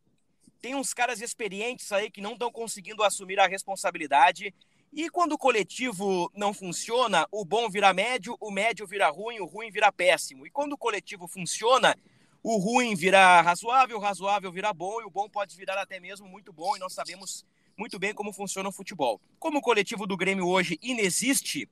tem 0.61 0.75
uns 0.75 0.93
caras 0.93 1.21
experientes 1.21 1.91
aí 1.91 2.09
que 2.09 2.21
não 2.21 2.33
estão 2.33 2.51
conseguindo 2.51 3.03
assumir 3.03 3.39
a 3.39 3.47
responsabilidade. 3.47 4.53
E 4.93 5.09
quando 5.09 5.33
o 5.33 5.37
coletivo 5.37 6.31
não 6.35 6.53
funciona, 6.53 7.27
o 7.31 7.45
bom 7.45 7.69
vira 7.69 7.93
médio, 7.93 8.37
o 8.39 8.49
médio 8.49 8.87
vira 8.87 9.09
ruim, 9.09 9.39
o 9.39 9.45
ruim 9.45 9.69
vira 9.69 9.91
péssimo. 9.91 10.45
E 10.45 10.49
quando 10.49 10.73
o 10.73 10.77
coletivo 10.77 11.27
funciona, 11.27 11.95
o 12.41 12.57
ruim 12.57 12.95
vira 12.95 13.41
razoável, 13.41 13.97
o 13.97 14.01
razoável 14.01 14.51
vira 14.51 14.73
bom 14.73 15.01
e 15.01 15.05
o 15.05 15.09
bom 15.09 15.29
pode 15.29 15.55
virar 15.55 15.79
até 15.79 15.99
mesmo 15.99 16.27
muito 16.27 16.53
bom. 16.53 16.75
E 16.75 16.79
nós 16.79 16.93
sabemos 16.93 17.45
muito 17.77 17.99
bem 17.99 18.13
como 18.13 18.33
funciona 18.33 18.69
o 18.69 18.71
futebol. 18.71 19.21
Como 19.39 19.59
o 19.59 19.61
coletivo 19.61 20.07
do 20.07 20.17
Grêmio 20.17 20.47
hoje 20.47 20.79
inexiste, 20.81 21.69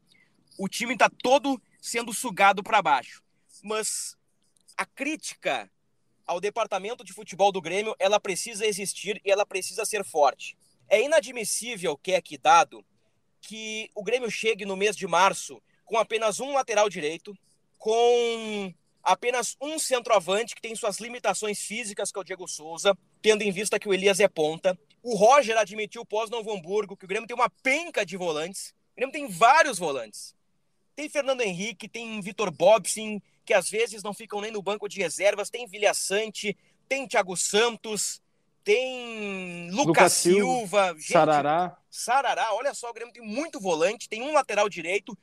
o 0.57 0.67
time 0.67 0.93
está 0.93 1.09
todo 1.09 1.61
sendo 1.81 2.13
sugado 2.13 2.61
para 2.61 2.81
baixo. 2.81 3.23
Mas 3.63 4.15
a 4.77 4.85
crítica 4.85 5.69
ao 6.25 6.39
departamento 6.39 7.03
de 7.03 7.13
futebol 7.13 7.51
do 7.51 7.61
Grêmio, 7.61 7.95
ela 7.99 8.19
precisa 8.19 8.65
existir 8.65 9.21
e 9.23 9.31
ela 9.31 9.45
precisa 9.45 9.85
ser 9.85 10.03
forte. 10.03 10.57
É 10.87 11.01
inadmissível 11.01 11.97
que 11.97 12.13
é 12.13 12.21
que 12.21 12.37
dado 12.37 12.85
que 13.41 13.89
o 13.93 14.03
Grêmio 14.03 14.29
chegue 14.29 14.65
no 14.65 14.75
mês 14.75 14.95
de 14.95 15.07
março 15.07 15.61
com 15.83 15.97
apenas 15.97 16.39
um 16.39 16.53
lateral 16.53 16.89
direito, 16.89 17.37
com 17.77 18.73
apenas 19.03 19.55
um 19.61 19.77
centroavante 19.77 20.55
que 20.55 20.61
tem 20.61 20.75
suas 20.75 20.99
limitações 20.99 21.59
físicas, 21.59 22.11
que 22.11 22.17
é 22.17 22.21
o 22.21 22.23
Diego 22.23 22.47
Souza, 22.47 22.97
tendo 23.21 23.43
em 23.43 23.51
vista 23.51 23.79
que 23.79 23.87
o 23.87 23.93
Elias 23.93 24.19
é 24.19 24.27
ponta. 24.27 24.77
O 25.03 25.15
Roger 25.15 25.57
admitiu 25.57 26.03
pós-Novo 26.03 26.51
Hamburgo 26.51 26.97
que 26.97 27.05
o 27.05 27.07
Grêmio 27.07 27.27
tem 27.27 27.35
uma 27.35 27.49
penca 27.61 28.03
de 28.03 28.17
volantes. 28.17 28.73
O 28.93 28.95
Grêmio 28.95 29.13
tem 29.13 29.27
vários 29.27 29.77
volantes. 29.77 30.33
Tem 30.95 31.07
Fernando 31.07 31.41
Henrique, 31.41 31.87
tem 31.87 32.19
Vitor 32.21 32.49
Bobsin, 32.49 33.21
que 33.45 33.53
às 33.53 33.69
vezes 33.69 34.03
não 34.03 34.13
ficam 34.13 34.41
nem 34.41 34.51
no 34.51 34.61
banco 34.61 34.89
de 34.89 34.99
reservas. 34.99 35.49
Tem 35.49 35.67
Vilha 35.67 35.93
Sante, 35.93 36.57
tem 36.89 37.07
Thiago 37.07 37.37
Santos, 37.37 38.21
tem 38.63 39.69
Lucas, 39.69 39.85
Lucas 39.85 40.13
Silva, 40.13 40.93
gente, 40.93 41.13
Sarará. 41.13 41.77
Sarará, 41.89 42.53
olha 42.53 42.73
só, 42.73 42.89
o 42.89 42.93
Grêmio 42.93 43.13
tem 43.13 43.23
muito 43.23 43.59
volante, 43.59 44.09
tem 44.09 44.21
um 44.23 44.33
lateral 44.33 44.67
direito, 44.67 45.17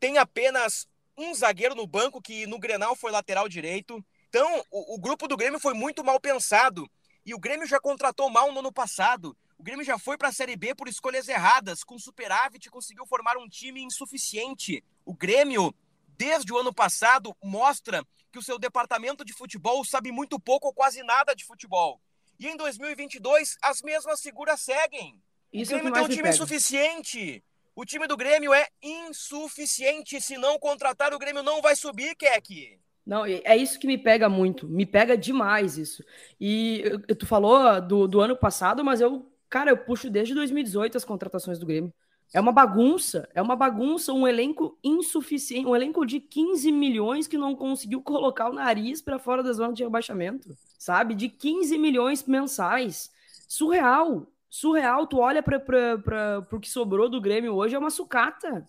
tem 0.00 0.18
apenas 0.18 0.88
um 1.16 1.32
zagueiro 1.34 1.74
no 1.74 1.86
banco 1.86 2.20
que 2.20 2.46
no 2.46 2.58
Grenal 2.58 2.94
foi 2.94 3.10
lateral 3.10 3.48
direito. 3.48 4.04
Então, 4.28 4.62
o, 4.70 4.94
o 4.94 4.98
grupo 4.98 5.26
do 5.26 5.36
Grêmio 5.36 5.58
foi 5.58 5.74
muito 5.74 6.04
mal 6.04 6.20
pensado. 6.20 6.88
E 7.24 7.34
o 7.34 7.38
Grêmio 7.38 7.66
já 7.66 7.80
contratou 7.80 8.30
mal 8.30 8.52
no 8.52 8.60
ano 8.60 8.72
passado. 8.72 9.36
O 9.58 9.62
Grêmio 9.62 9.84
já 9.84 9.98
foi 9.98 10.16
para 10.16 10.28
a 10.28 10.32
Série 10.32 10.56
B 10.56 10.74
por 10.74 10.88
escolhas 10.88 11.28
erradas. 11.28 11.82
Com 11.82 11.98
superávit, 11.98 12.70
conseguiu 12.70 13.04
formar 13.06 13.36
um 13.36 13.48
time 13.48 13.82
insuficiente. 13.82 14.84
O 15.04 15.12
Grêmio 15.12 15.74
desde 16.18 16.52
o 16.52 16.58
ano 16.58 16.74
passado, 16.74 17.34
mostra 17.42 18.04
que 18.32 18.38
o 18.38 18.42
seu 18.42 18.58
departamento 18.58 19.24
de 19.24 19.32
futebol 19.32 19.84
sabe 19.84 20.10
muito 20.10 20.38
pouco 20.38 20.66
ou 20.66 20.74
quase 20.74 21.02
nada 21.02 21.34
de 21.34 21.44
futebol. 21.44 22.00
E 22.38 22.46
em 22.46 22.56
2022, 22.56 23.56
as 23.62 23.80
mesmas 23.80 24.20
figuras 24.20 24.60
seguem. 24.60 25.22
Isso 25.52 25.74
o 25.74 25.78
Grêmio 25.78 25.90
é 25.90 25.94
tem 25.94 26.04
um 26.04 26.08
time 26.08 26.28
insuficiente. 26.28 27.44
O 27.74 27.84
time 27.84 28.06
do 28.06 28.16
Grêmio 28.16 28.52
é 28.52 28.66
insuficiente. 28.82 30.20
Se 30.20 30.36
não 30.36 30.58
contratar, 30.58 31.14
o 31.14 31.18
Grêmio 31.18 31.42
não 31.42 31.62
vai 31.62 31.74
subir, 31.74 32.14
Keck. 32.16 32.78
Não, 33.06 33.24
é 33.24 33.56
isso 33.56 33.78
que 33.78 33.86
me 33.86 33.96
pega 33.96 34.28
muito. 34.28 34.68
Me 34.68 34.84
pega 34.84 35.16
demais 35.16 35.78
isso. 35.78 36.04
E 36.38 36.84
tu 37.18 37.26
falou 37.26 37.80
do, 37.80 38.06
do 38.06 38.20
ano 38.20 38.36
passado, 38.36 38.84
mas 38.84 39.00
eu, 39.00 39.32
cara, 39.48 39.70
eu 39.70 39.78
puxo 39.78 40.10
desde 40.10 40.34
2018 40.34 40.96
as 40.96 41.04
contratações 41.04 41.58
do 41.58 41.64
Grêmio. 41.64 41.92
É 42.32 42.40
uma 42.40 42.52
bagunça, 42.52 43.28
é 43.34 43.40
uma 43.40 43.56
bagunça, 43.56 44.12
um 44.12 44.28
elenco 44.28 44.78
insuficiente, 44.84 45.66
um 45.66 45.74
elenco 45.74 46.04
de 46.04 46.20
15 46.20 46.70
milhões 46.70 47.26
que 47.26 47.38
não 47.38 47.56
conseguiu 47.56 48.02
colocar 48.02 48.50
o 48.50 48.52
nariz 48.52 49.00
para 49.00 49.18
fora 49.18 49.42
da 49.42 49.52
zona 49.52 49.72
de 49.72 49.82
rebaixamento, 49.82 50.54
sabe? 50.78 51.14
De 51.14 51.28
15 51.28 51.78
milhões 51.78 52.24
mensais. 52.24 53.10
Surreal, 53.48 54.26
surreal. 54.50 55.06
Tu 55.06 55.18
olha 55.18 55.42
para 55.42 56.46
o 56.52 56.60
que 56.60 56.68
sobrou 56.68 57.08
do 57.08 57.20
Grêmio 57.20 57.54
hoje, 57.54 57.74
é 57.74 57.78
uma 57.78 57.90
sucata. 57.90 58.68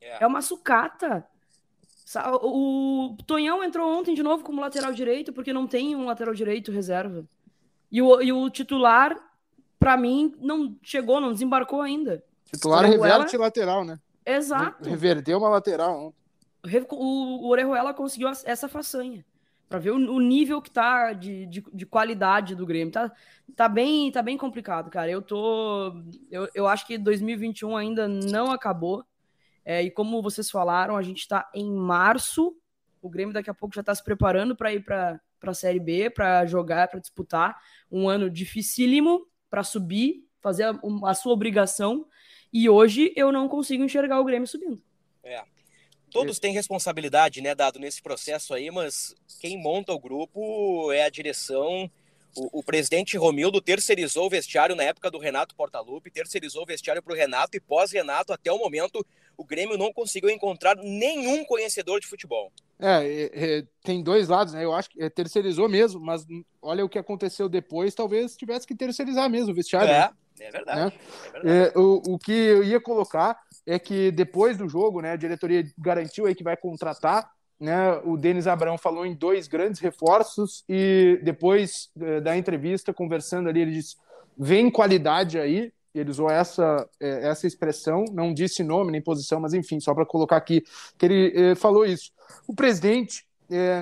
Yeah. 0.00 0.24
É 0.24 0.26
uma 0.26 0.42
sucata. 0.42 1.24
O 2.42 3.16
Tonhão 3.26 3.62
entrou 3.62 3.88
ontem 3.88 4.12
de 4.12 4.22
novo 4.22 4.42
como 4.42 4.60
lateral 4.60 4.92
direito, 4.92 5.32
porque 5.32 5.52
não 5.52 5.68
tem 5.68 5.94
um 5.94 6.04
lateral 6.04 6.34
direito 6.34 6.72
reserva. 6.72 7.24
E 7.90 8.02
o, 8.02 8.20
e 8.20 8.32
o 8.32 8.50
titular, 8.50 9.16
para 9.78 9.96
mim, 9.96 10.34
não 10.40 10.76
chegou, 10.82 11.20
não 11.20 11.32
desembarcou 11.32 11.80
ainda. 11.80 12.24
Titular 12.52 12.84
reverte 12.84 13.36
lateral, 13.36 13.84
né? 13.84 13.98
Exato. 14.24 14.88
Reverteu 14.88 15.38
uma 15.38 15.48
lateral. 15.48 16.14
O, 16.90 17.48
Orejuela 17.48 17.94
conseguiu 17.94 18.28
essa 18.28 18.68
façanha. 18.68 19.24
Para 19.68 19.78
ver 19.78 19.90
o, 19.90 19.96
o, 19.96 20.20
nível 20.20 20.60
que 20.60 20.70
tá 20.70 21.14
de, 21.14 21.46
de, 21.46 21.64
de, 21.72 21.86
qualidade 21.86 22.54
do 22.54 22.66
Grêmio. 22.66 22.92
Tá, 22.92 23.10
tá, 23.56 23.68
bem, 23.68 24.12
tá 24.12 24.20
bem 24.20 24.36
complicado, 24.36 24.90
cara. 24.90 25.10
Eu 25.10 25.22
tô. 25.22 25.94
Eu, 26.30 26.46
eu 26.54 26.68
acho 26.68 26.86
que 26.86 26.98
2021 26.98 27.74
ainda 27.74 28.06
não 28.06 28.50
acabou. 28.50 29.02
É, 29.64 29.82
e 29.82 29.90
como 29.90 30.22
vocês 30.22 30.50
falaram, 30.50 30.94
a 30.94 31.02
gente 31.02 31.20
está 31.20 31.50
em 31.54 31.72
março. 31.72 32.54
O 33.00 33.08
Grêmio 33.08 33.32
daqui 33.32 33.48
a 33.48 33.54
pouco 33.54 33.74
já 33.74 33.80
está 33.80 33.94
se 33.94 34.04
preparando 34.04 34.54
para 34.54 34.74
ir 34.74 34.84
para 34.84 35.18
a 35.42 35.54
Série 35.54 35.80
B, 35.80 36.10
para 36.10 36.44
jogar, 36.44 36.88
para 36.88 37.00
disputar. 37.00 37.56
Um 37.90 38.10
ano 38.10 38.28
dificílimo 38.28 39.26
para 39.48 39.64
subir, 39.64 40.28
fazer 40.40 40.64
a, 40.64 40.78
a 41.04 41.14
sua 41.14 41.32
obrigação. 41.32 42.06
E 42.52 42.68
hoje 42.68 43.12
eu 43.16 43.32
não 43.32 43.48
consigo 43.48 43.82
enxergar 43.82 44.20
o 44.20 44.24
Grêmio 44.24 44.46
subindo. 44.46 44.80
É. 45.24 45.42
Todos 46.10 46.38
têm 46.38 46.52
responsabilidade, 46.52 47.40
né, 47.40 47.54
dado 47.54 47.78
nesse 47.78 48.02
processo 48.02 48.52
aí, 48.52 48.70
mas 48.70 49.14
quem 49.40 49.56
monta 49.56 49.92
o 49.92 49.98
grupo 49.98 50.92
é 50.92 51.04
a 51.04 51.10
direção, 51.10 51.90
O, 52.34 52.60
o, 52.60 52.62
presidente 52.62 53.16
Romildo 53.18 53.60
terceirizou 53.60 54.26
o 54.26 54.30
vestiário 54.30 54.74
na 54.74 54.84
época 54.84 55.10
do 55.10 55.18
Renato 55.18 55.54
Portaluppi, 55.54 56.10
terceirizou 56.10 56.62
o 56.62 56.66
vestiário 56.66 57.02
para 57.02 57.12
o 57.12 57.16
Renato 57.16 57.56
e 57.56 57.60
pós-Renato, 57.60 58.32
até 58.32 58.50
o 58.50 58.56
momento, 58.56 59.04
o 59.36 59.44
Grêmio 59.44 59.76
não 59.76 59.92
conseguiu 59.92 60.30
encontrar 60.30 60.76
nenhum 60.76 61.44
conhecedor 61.44 62.00
de 62.00 62.06
futebol. 62.06 62.50
É, 62.78 63.04
é, 63.04 63.58
é 63.58 63.64
tem 63.84 64.02
dois 64.02 64.28
lados, 64.28 64.54
né? 64.54 64.64
Eu 64.64 64.72
acho 64.72 64.88
que 64.88 65.02
é, 65.02 65.10
terceirizou 65.10 65.68
mesmo, 65.68 66.00
mas 66.00 66.24
olha 66.62 66.82
o 66.82 66.88
que 66.88 66.98
aconteceu 66.98 67.50
depois, 67.50 67.94
talvez 67.94 68.34
tivesse 68.34 68.66
que 68.66 68.74
terceirizar 68.74 69.28
mesmo 69.28 69.52
o 69.52 69.54
vestiário. 69.54 69.90
É, 69.90 70.00
né? 70.00 70.10
É 70.44 70.50
verdade. 70.50 70.80
Né? 70.80 70.92
É 71.26 71.30
verdade. 71.32 71.74
É, 71.76 71.78
o, 71.78 72.14
o 72.14 72.18
que 72.18 72.32
eu 72.32 72.64
ia 72.64 72.80
colocar 72.80 73.38
é 73.66 73.78
que 73.78 74.10
depois 74.10 74.56
do 74.56 74.68
jogo, 74.68 75.00
né, 75.00 75.12
a 75.12 75.16
diretoria 75.16 75.64
garantiu 75.78 76.26
aí 76.26 76.34
que 76.34 76.44
vai 76.44 76.56
contratar 76.56 77.30
né, 77.62 77.92
o 78.04 78.16
Denis 78.16 78.48
Abrão 78.48 78.76
falou 78.76 79.06
em 79.06 79.14
dois 79.14 79.46
grandes 79.46 79.80
reforços 79.80 80.64
e 80.68 81.20
depois 81.22 81.90
eh, 82.00 82.20
da 82.20 82.36
entrevista, 82.36 82.92
conversando 82.92 83.48
ali, 83.48 83.60
ele 83.60 83.70
disse: 83.70 83.94
vem 84.36 84.68
qualidade 84.68 85.38
aí. 85.38 85.72
Ele 85.94 86.10
usou 86.10 86.28
essa, 86.28 86.88
eh, 86.98 87.28
essa 87.28 87.46
expressão, 87.46 88.04
não 88.12 88.34
disse 88.34 88.64
nome 88.64 88.90
nem 88.90 89.00
posição, 89.00 89.38
mas 89.38 89.54
enfim, 89.54 89.78
só 89.78 89.94
para 89.94 90.04
colocar 90.04 90.38
aqui 90.38 90.64
que 90.98 91.06
ele 91.06 91.32
eh, 91.36 91.54
falou 91.54 91.86
isso. 91.86 92.10
O 92.48 92.54
presidente, 92.54 93.24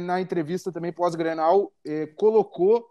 na 0.03 0.21
entrevista 0.21 0.73
também 0.73 0.93
pós-grenal, 0.93 1.73
colocou 2.17 2.85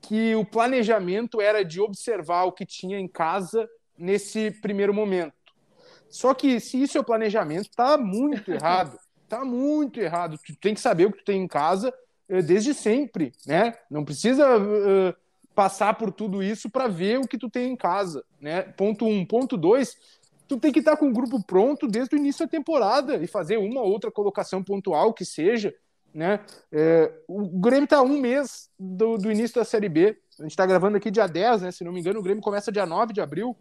que 0.00 0.34
o 0.34 0.44
planejamento 0.44 1.40
era 1.40 1.64
de 1.64 1.80
observar 1.80 2.44
o 2.44 2.52
que 2.52 2.64
tinha 2.64 2.98
em 2.98 3.08
casa 3.08 3.68
nesse 3.96 4.50
primeiro 4.50 4.94
momento. 4.94 5.34
Só 6.08 6.32
que 6.32 6.60
se 6.60 6.82
isso 6.82 6.96
é 6.96 7.00
o 7.00 7.04
planejamento, 7.04 7.68
está 7.68 7.98
muito 7.98 8.50
errado 8.50 8.98
tá 9.28 9.44
muito 9.44 10.00
errado. 10.00 10.38
Tu 10.44 10.56
tem 10.56 10.74
que 10.74 10.80
saber 10.80 11.06
o 11.06 11.12
que 11.12 11.18
tu 11.18 11.24
tem 11.24 11.42
em 11.42 11.46
casa 11.46 11.92
uh, 12.28 12.42
desde 12.42 12.72
sempre, 12.72 13.32
né? 13.46 13.74
Não 13.90 14.04
precisa 14.04 14.58
uh, 14.58 15.14
passar 15.54 15.94
por 15.94 16.10
tudo 16.10 16.42
isso 16.42 16.70
para 16.70 16.88
ver 16.88 17.18
o 17.18 17.28
que 17.28 17.38
tu 17.38 17.50
tem 17.50 17.70
em 17.70 17.76
casa, 17.76 18.24
né? 18.40 18.62
Ponto 18.62 19.04
um. 19.06 19.24
Ponto 19.24 19.56
dois, 19.56 19.96
tu 20.48 20.58
tem 20.58 20.72
que 20.72 20.78
estar 20.78 20.92
tá 20.92 20.96
com 20.96 21.08
o 21.08 21.12
grupo 21.12 21.42
pronto 21.44 21.86
desde 21.86 22.16
o 22.16 22.18
início 22.18 22.46
da 22.46 22.50
temporada 22.50 23.16
e 23.16 23.26
fazer 23.26 23.58
uma 23.58 23.82
ou 23.82 23.90
outra 23.90 24.10
colocação 24.10 24.64
pontual 24.64 25.12
que 25.12 25.24
seja, 25.24 25.74
né? 26.18 26.40
É, 26.72 27.12
o 27.28 27.46
Grêmio 27.60 27.84
está 27.84 28.02
um 28.02 28.20
mês 28.20 28.68
do, 28.76 29.16
do, 29.16 29.30
início 29.30 29.54
da 29.54 29.64
Série 29.64 29.88
B. 29.88 30.18
A 30.36 30.42
gente 30.42 30.50
está 30.50 30.66
gravando 30.66 30.96
aqui 30.96 31.12
dia 31.12 31.28
10, 31.28 31.62
né? 31.62 31.70
Se 31.70 31.84
não 31.84 31.92
me 31.92 32.00
engano, 32.00 32.18
o 32.18 32.22
Grêmio 32.22 32.42
começa 32.42 32.72
dia 32.72 32.84
9 32.84 33.12
de 33.12 33.20
abril 33.20 33.56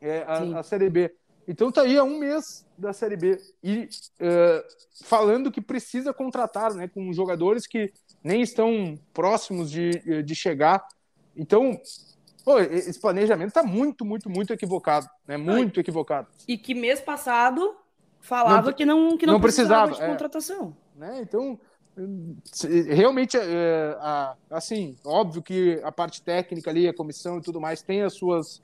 é, 0.00 0.22
a, 0.22 0.60
a 0.60 0.62
Série 0.62 0.88
B. 0.88 1.12
Então 1.48 1.72
tá 1.72 1.82
aí 1.82 1.98
há 1.98 2.04
um 2.04 2.16
mês 2.16 2.64
da 2.78 2.92
Série 2.92 3.16
B 3.16 3.38
e 3.62 3.88
uh, 4.20 5.04
falando 5.04 5.50
que 5.50 5.60
precisa 5.60 6.14
contratar, 6.14 6.72
né, 6.74 6.88
com 6.88 7.12
jogadores 7.12 7.66
que 7.66 7.92
nem 8.22 8.40
estão 8.40 8.98
próximos 9.12 9.68
de, 9.68 10.22
de 10.22 10.34
chegar. 10.34 10.86
Então, 11.36 11.78
pô, 12.44 12.60
esse 12.60 12.98
planejamento 13.00 13.52
tá 13.52 13.64
muito, 13.64 14.04
muito, 14.04 14.30
muito 14.30 14.52
equivocado, 14.52 15.08
né? 15.26 15.36
Muito 15.36 15.80
equivocado. 15.80 16.28
E 16.46 16.56
que 16.56 16.72
mês 16.72 17.00
passado 17.00 17.76
falava 18.20 18.68
não, 18.68 18.72
que 18.72 18.86
não 18.86 19.18
que 19.18 19.26
não, 19.26 19.34
não 19.34 19.40
precisava, 19.40 19.88
precisava, 19.88 19.92
de 19.92 20.02
é. 20.02 20.12
contratação, 20.12 20.68
é, 20.68 20.83
né? 20.94 21.20
Então 21.22 21.58
realmente 22.88 23.36
é, 23.36 23.96
assim 24.50 24.96
óbvio 25.04 25.40
que 25.40 25.80
a 25.84 25.92
parte 25.92 26.20
técnica 26.20 26.68
ali 26.68 26.88
a 26.88 26.94
comissão 26.94 27.38
e 27.38 27.40
tudo 27.40 27.60
mais 27.60 27.82
tem 27.82 28.02
as 28.02 28.14
suas 28.14 28.60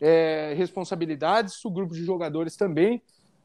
é, 0.00 0.52
responsabilidades, 0.54 1.64
o 1.64 1.70
grupo 1.70 1.94
de 1.94 2.04
jogadores 2.04 2.56
também. 2.56 3.02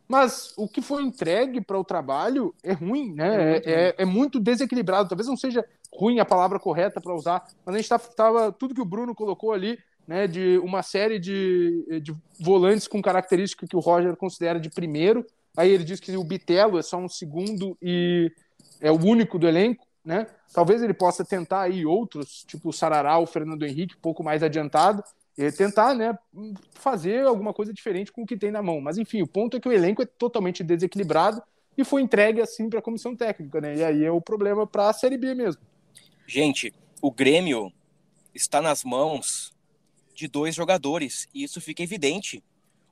Mas 0.10 0.54
o 0.58 0.68
que 0.68 0.82
foi 0.82 1.04
entregue 1.04 1.62
para 1.62 1.78
o 1.78 1.84
trabalho 1.84 2.54
é 2.64 2.74
ruim, 2.74 3.14
né? 3.14 3.58
É, 3.58 3.62
é, 3.66 3.96
é, 4.00 4.06
muito 4.06 4.40
desequilibrado. 4.40 5.08
Talvez 5.08 5.28
não 5.28 5.38
seja 5.38 5.64
ruim 5.94 6.20
a 6.20 6.26
palavra 6.26 6.60
correta 6.60 7.00
para 7.00 7.14
usar, 7.14 7.46
mas 7.64 7.76
a 7.76 7.78
gente 7.78 7.94
estava. 7.94 8.52
Tudo 8.52 8.74
que 8.74 8.82
o 8.82 8.86
Bruno 8.86 9.14
colocou 9.14 9.54
ali, 9.54 9.78
né? 10.08 10.26
De 10.26 10.58
uma 10.64 10.82
série 10.82 11.20
de, 11.20 12.02
de 12.02 12.16
volantes 12.40 12.88
com 12.88 13.04
característica 13.04 13.68
que 13.68 13.76
o 13.76 13.80
Roger 13.80 14.16
considera 14.16 14.60
de 14.60 14.72
primeiro. 14.72 15.24
Aí 15.58 15.72
ele 15.72 15.84
diz 15.84 16.00
que 16.00 16.16
o 16.16 16.24
Bitelo 16.24 16.78
é 16.78 16.82
só 16.82 16.98
um 16.98 17.10
segundo 17.10 17.78
e 17.82 18.32
é 18.80 18.92
o 18.92 18.96
único 18.96 19.38
do 19.38 19.48
elenco, 19.48 19.86
né? 20.04 20.28
Talvez 20.54 20.82
ele 20.82 20.94
possa 20.94 21.24
tentar 21.24 21.62
aí 21.62 21.86
outros, 21.86 22.44
tipo 22.48 22.70
o 22.70 22.74
Sarará, 22.74 23.20
o 23.20 23.26
Fernando 23.26 23.64
Henrique, 23.64 23.96
um 23.96 24.02
pouco 24.02 24.24
mais 24.24 24.42
adiantado, 24.42 25.04
e 25.38 25.52
tentar 25.52 25.94
né, 25.94 26.18
fazer 26.74 27.26
alguma 27.26 27.54
coisa 27.54 27.74
diferente 27.74 28.12
com 28.12 28.24
o 28.24 28.26
que 28.26 28.38
tem 28.38 28.52
na 28.52 28.62
mão. 28.62 28.82
Mas, 28.82 28.98
enfim, 28.98 29.22
o 29.22 29.28
ponto 29.28 29.56
é 29.56 29.60
que 29.60 29.70
o 29.70 29.72
elenco 29.72 30.02
é 30.02 30.06
totalmente 30.06 30.64
desequilibrado 30.64 31.42
e 31.78 31.84
foi 31.86 32.02
entregue 32.02 32.42
assim 32.42 32.70
para 32.70 32.80
a 32.80 32.82
comissão 32.82 33.16
técnica, 33.16 33.62
né? 33.62 33.78
E 33.78 33.84
aí 33.84 34.04
é 34.04 34.12
o 34.12 34.20
problema 34.20 34.68
para 34.68 34.90
a 34.90 34.94
Série 34.94 35.18
B 35.18 35.34
mesmo. 35.34 35.62
Gente, 36.28 36.74
o 37.02 37.10
Grêmio 37.10 37.72
está 38.34 38.62
nas 38.62 38.84
mãos 38.84 39.54
de 40.14 40.28
dois 40.28 40.54
jogadores 40.54 41.28
e 41.34 41.44
isso 41.44 41.62
fica 41.62 41.82
evidente. 41.82 42.44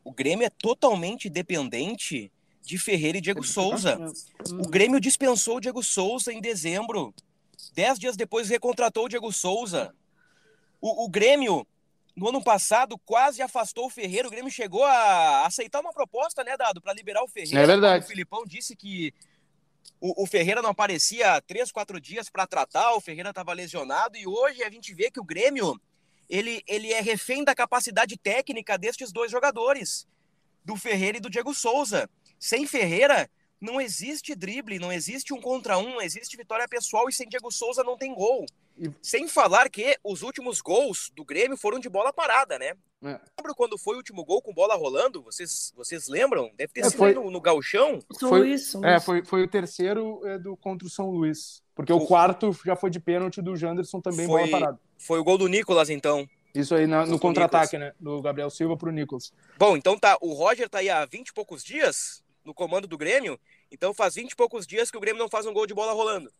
O 0.04 0.14
Grêmio 0.14 0.46
é 0.46 0.50
totalmente 0.50 1.30
dependente 1.30 2.32
de 2.68 2.78
Ferreira 2.78 3.18
e 3.18 3.22
Diego 3.22 3.44
Souza. 3.44 3.98
O 4.52 4.68
Grêmio 4.68 5.00
dispensou 5.00 5.58
o 5.58 5.60
Diego 5.62 5.82
Souza 5.82 6.34
em 6.34 6.42
dezembro. 6.42 7.14
Dez 7.74 7.98
dias 7.98 8.18
depois 8.18 8.50
recontratou 8.50 9.06
o 9.06 9.10
Diego 9.10 9.32
Souza. 9.32 9.96
O, 10.82 11.06
o 11.06 11.10
Grêmio 11.10 11.66
no 12.16 12.28
ano 12.28 12.44
passado 12.44 12.98
quase 13.06 13.42
afastou 13.42 13.86
o 13.86 13.90
Ferreira. 13.90 14.28
O 14.28 14.32
Grêmio 14.32 14.52
chegou 14.52 14.84
a 14.84 15.46
aceitar 15.46 15.80
uma 15.80 15.94
proposta, 15.94 16.44
né, 16.44 16.58
Dado, 16.58 16.82
para 16.82 16.94
liberar 16.94 17.24
o 17.24 17.28
Ferreira. 17.28 17.62
É 17.62 17.66
verdade. 17.66 18.04
O 18.04 18.08
Filipão 18.08 18.44
disse 18.46 18.76
que 18.76 19.14
o, 20.02 20.24
o 20.24 20.26
Ferreira 20.26 20.62
não 20.62 20.72
aparecia 20.72 21.42
três, 21.42 21.72
quatro 21.72 22.02
dias 22.02 22.30
para 22.30 22.46
tratar, 22.46 22.94
o 22.96 23.02
Ferreira 23.02 23.30
estava 23.30 23.54
lesionado 23.54 24.18
e 24.18 24.28
hoje 24.28 24.62
a 24.62 24.70
gente 24.70 24.94
vê 24.94 25.10
que 25.10 25.22
o 25.22 25.24
Grêmio 25.24 25.80
ele, 26.30 26.62
ele 26.68 26.92
é 26.92 27.00
refém 27.00 27.46
da 27.46 27.56
capacidade 27.56 28.18
técnica 28.18 28.78
destes 28.78 29.14
dois 29.14 29.32
jogadores, 29.32 30.06
do 30.66 30.76
Ferreira 30.76 31.18
e 31.18 31.22
do 31.22 31.30
Diego 31.30 31.54
Souza. 31.54 32.10
Sem 32.40 32.66
Ferreira, 32.66 33.30
não 33.60 33.82
existe 33.82 34.36
drible, 34.36 34.80
não 34.80 34.92
existe 34.92 35.34
um 35.34 35.42
contra 35.42 35.78
um, 35.78 35.96
não 35.96 36.02
existe 36.02 36.38
vitória 36.38 36.68
pessoal 36.68 37.10
e 37.10 37.14
sem 37.14 37.28
Diego 37.28 37.52
Souza 37.52 37.84
não 37.84 37.98
tem 37.98 38.14
gol. 38.14 38.46
E... 38.78 38.92
Sem 39.02 39.28
falar 39.28 39.70
que 39.70 39.98
os 40.04 40.22
últimos 40.22 40.62
gols 40.62 41.12
do 41.16 41.26
Grêmio 41.26 41.58
foram 41.58 41.80
de 41.80 41.90
bola 41.90 42.14
parada, 42.14 42.60
né? 42.60 42.74
É. 43.04 43.20
Lembra 43.38 43.54
quando 43.56 43.78
foi 43.78 43.96
o 43.96 43.98
último 43.98 44.24
gol 44.24 44.42
com 44.42 44.54
bola 44.54 44.76
rolando? 44.76 45.22
Vocês, 45.24 45.74
vocês 45.76 46.08
lembram? 46.08 46.52
Deve 46.56 46.74
ter 46.74 46.82
é, 46.82 46.84
sido 46.86 46.98
foi... 46.98 47.14
no, 47.14 47.30
no 47.32 47.42
Galchão. 47.42 48.00
Foi, 48.20 48.52
isso, 48.52 48.84
é, 48.86 49.00
foi, 49.00 49.24
foi 49.26 49.44
o 49.44 49.48
terceiro 49.48 50.22
é, 50.26 50.38
do 50.38 50.56
contra 50.56 50.88
o 50.88 50.90
São 50.90 51.10
Luís. 51.10 51.64
Porque 51.76 51.92
o, 51.92 51.98
o 51.98 52.08
quarto 52.08 52.56
já 52.66 52.76
foi 52.76 52.90
de 52.90 53.00
pênalti 53.00 53.42
do 53.42 53.56
Janderson 53.56 54.00
também, 54.00 54.28
foi, 54.28 54.42
bola 54.42 54.52
parada. 54.52 54.80
Foi 54.98 55.20
o 55.20 55.24
gol 55.24 55.38
do 55.38 55.48
Nicolas, 55.48 55.90
então. 55.90 56.28
Isso 56.54 56.74
aí 56.74 56.88
na, 56.88 57.06
no 57.06 57.20
contra-ataque, 57.20 57.78
né? 57.78 57.94
Do 58.00 58.22
Gabriel 58.22 58.50
Silva 58.50 58.76
pro 58.78 58.92
Nicolas. 58.92 59.32
Bom, 59.58 59.78
então 59.78 59.98
tá. 59.98 60.18
O 60.22 60.34
Roger 60.34 60.70
tá 60.70 60.80
aí 60.80 60.90
há 60.90 61.06
20 61.06 61.28
e 61.28 61.34
poucos 61.34 61.64
dias 61.64 62.24
no 62.48 62.54
comando 62.54 62.88
do 62.88 62.98
Grêmio. 62.98 63.38
Então 63.70 63.94
faz 63.94 64.16
20 64.16 64.32
e 64.32 64.36
poucos 64.36 64.66
dias 64.66 64.90
que 64.90 64.98
o 64.98 65.02
Grêmio 65.02 65.22
não 65.22 65.30
faz 65.30 65.46
um 65.46 65.54
gol 65.54 65.68
de 65.68 65.74
bola 65.74 65.92
rolando. 65.92 66.32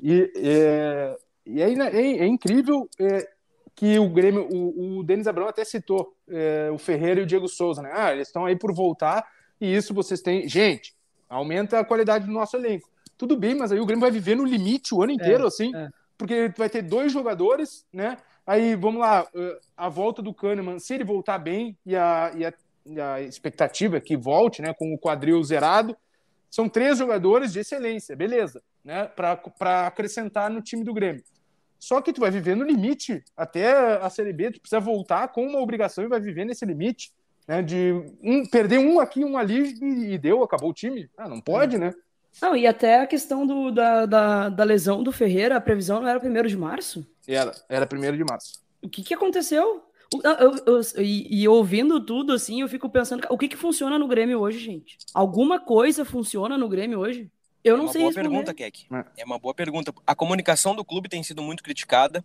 E 0.00 0.30
é, 0.36 1.16
e 1.46 1.62
é, 1.62 1.72
é, 1.72 2.18
é 2.18 2.26
incrível 2.26 2.88
é, 2.98 3.28
que 3.74 3.98
o 3.98 4.08
Grêmio, 4.08 4.48
o, 4.52 4.98
o 4.98 5.02
Denis 5.04 5.26
Abrão 5.26 5.46
até 5.46 5.64
citou 5.64 6.14
é, 6.28 6.68
o 6.72 6.78
Ferreira 6.78 7.20
e 7.20 7.22
o 7.22 7.26
Diego 7.26 7.48
Souza, 7.48 7.80
né? 7.80 7.90
Ah, 7.94 8.12
eles 8.12 8.26
estão 8.26 8.44
aí 8.44 8.56
por 8.56 8.74
voltar 8.74 9.26
e 9.60 9.74
isso 9.74 9.94
vocês 9.94 10.20
têm. 10.20 10.48
Gente, 10.48 10.94
aumenta 11.28 11.78
a 11.78 11.84
qualidade 11.84 12.26
do 12.26 12.32
nosso 12.32 12.56
elenco. 12.56 12.90
Tudo 13.16 13.36
bem, 13.36 13.54
mas 13.54 13.70
aí 13.70 13.78
o 13.78 13.86
Grêmio 13.86 14.02
vai 14.02 14.10
viver 14.10 14.34
no 14.34 14.44
limite 14.44 14.94
o 14.94 15.02
ano 15.02 15.12
inteiro, 15.12 15.44
é, 15.44 15.46
assim, 15.46 15.74
é. 15.74 15.88
porque 16.18 16.52
vai 16.56 16.68
ter 16.68 16.82
dois 16.82 17.12
jogadores, 17.12 17.86
né? 17.92 18.16
Aí, 18.44 18.74
vamos 18.74 19.00
lá, 19.00 19.24
a 19.76 19.88
volta 19.88 20.20
do 20.20 20.34
Kahneman, 20.34 20.80
se 20.80 20.94
ele 20.94 21.04
voltar 21.04 21.38
bem 21.38 21.78
e 21.86 21.94
a, 21.94 22.32
e 22.34 22.44
a, 22.44 22.52
a 23.00 23.20
expectativa 23.20 23.96
é 23.96 24.00
que 24.00 24.16
volte, 24.16 24.62
né, 24.62 24.72
com 24.74 24.92
o 24.92 24.98
quadril 24.98 25.42
zerado, 25.42 25.96
são 26.50 26.68
três 26.68 26.98
jogadores 26.98 27.52
de 27.52 27.60
excelência, 27.60 28.14
beleza, 28.14 28.62
né, 28.84 29.06
para 29.06 29.86
acrescentar 29.86 30.50
no 30.50 30.60
time 30.60 30.84
do 30.84 30.92
Grêmio. 30.92 31.24
Só 31.78 32.00
que 32.00 32.12
tu 32.12 32.20
vai 32.20 32.30
viver 32.30 32.54
no 32.54 32.64
limite 32.64 33.24
até 33.36 33.96
a 33.96 34.08
Série 34.08 34.32
B, 34.32 34.52
tu 34.52 34.60
precisa 34.60 34.78
voltar 34.78 35.28
com 35.28 35.44
uma 35.44 35.58
obrigação 35.58 36.04
e 36.04 36.08
vai 36.08 36.20
viver 36.20 36.44
nesse 36.44 36.64
limite, 36.64 37.12
né? 37.46 37.60
De 37.60 37.92
um, 38.22 38.46
perder 38.46 38.78
um 38.78 39.00
aqui, 39.00 39.24
um 39.24 39.36
ali 39.36 39.74
e, 39.80 40.14
e 40.14 40.18
deu, 40.18 40.42
acabou 40.42 40.70
o 40.70 40.74
time. 40.74 41.10
Ah, 41.16 41.28
não 41.28 41.40
pode, 41.40 41.78
né? 41.78 41.92
Não, 42.40 42.56
e 42.56 42.66
até 42.66 43.00
a 43.00 43.06
questão 43.06 43.46
do, 43.46 43.70
da, 43.70 44.06
da, 44.06 44.48
da, 44.48 44.64
lesão 44.64 45.02
do 45.02 45.12
Ferreira, 45.12 45.56
a 45.56 45.60
previsão 45.60 46.00
não 46.00 46.08
era 46.08 46.20
primeiro 46.20 46.48
de 46.48 46.56
março? 46.56 47.06
Era, 47.26 47.52
era 47.68 47.86
primeiro 47.86 48.16
de 48.16 48.24
março. 48.24 48.62
O 48.80 48.88
que, 48.88 49.02
que 49.02 49.12
aconteceu? 49.12 49.84
Eu, 50.22 50.32
eu, 50.32 50.64
eu, 50.66 51.02
e, 51.02 51.42
e, 51.42 51.48
ouvindo 51.48 52.04
tudo 52.04 52.32
assim, 52.32 52.60
eu 52.60 52.68
fico 52.68 52.88
pensando, 52.88 53.26
o 53.30 53.38
que, 53.38 53.48
que 53.48 53.56
funciona 53.56 53.98
no 53.98 54.08
Grêmio 54.08 54.40
hoje, 54.40 54.58
gente? 54.58 54.98
Alguma 55.14 55.60
coisa 55.60 56.04
funciona 56.04 56.58
no 56.58 56.68
Grêmio 56.68 57.00
hoje? 57.00 57.30
Eu 57.64 57.76
não 57.76 57.86
é 57.86 57.92
sei 57.92 58.00
boa 58.00 58.10
responder. 58.10 58.28
pergunta, 58.28 58.54
Keck. 58.54 58.86
É. 58.92 59.22
é 59.22 59.24
uma 59.24 59.38
boa 59.38 59.54
pergunta. 59.54 59.94
A 60.06 60.14
comunicação 60.14 60.74
do 60.74 60.84
clube 60.84 61.08
tem 61.08 61.22
sido 61.22 61.42
muito 61.42 61.62
criticada, 61.62 62.24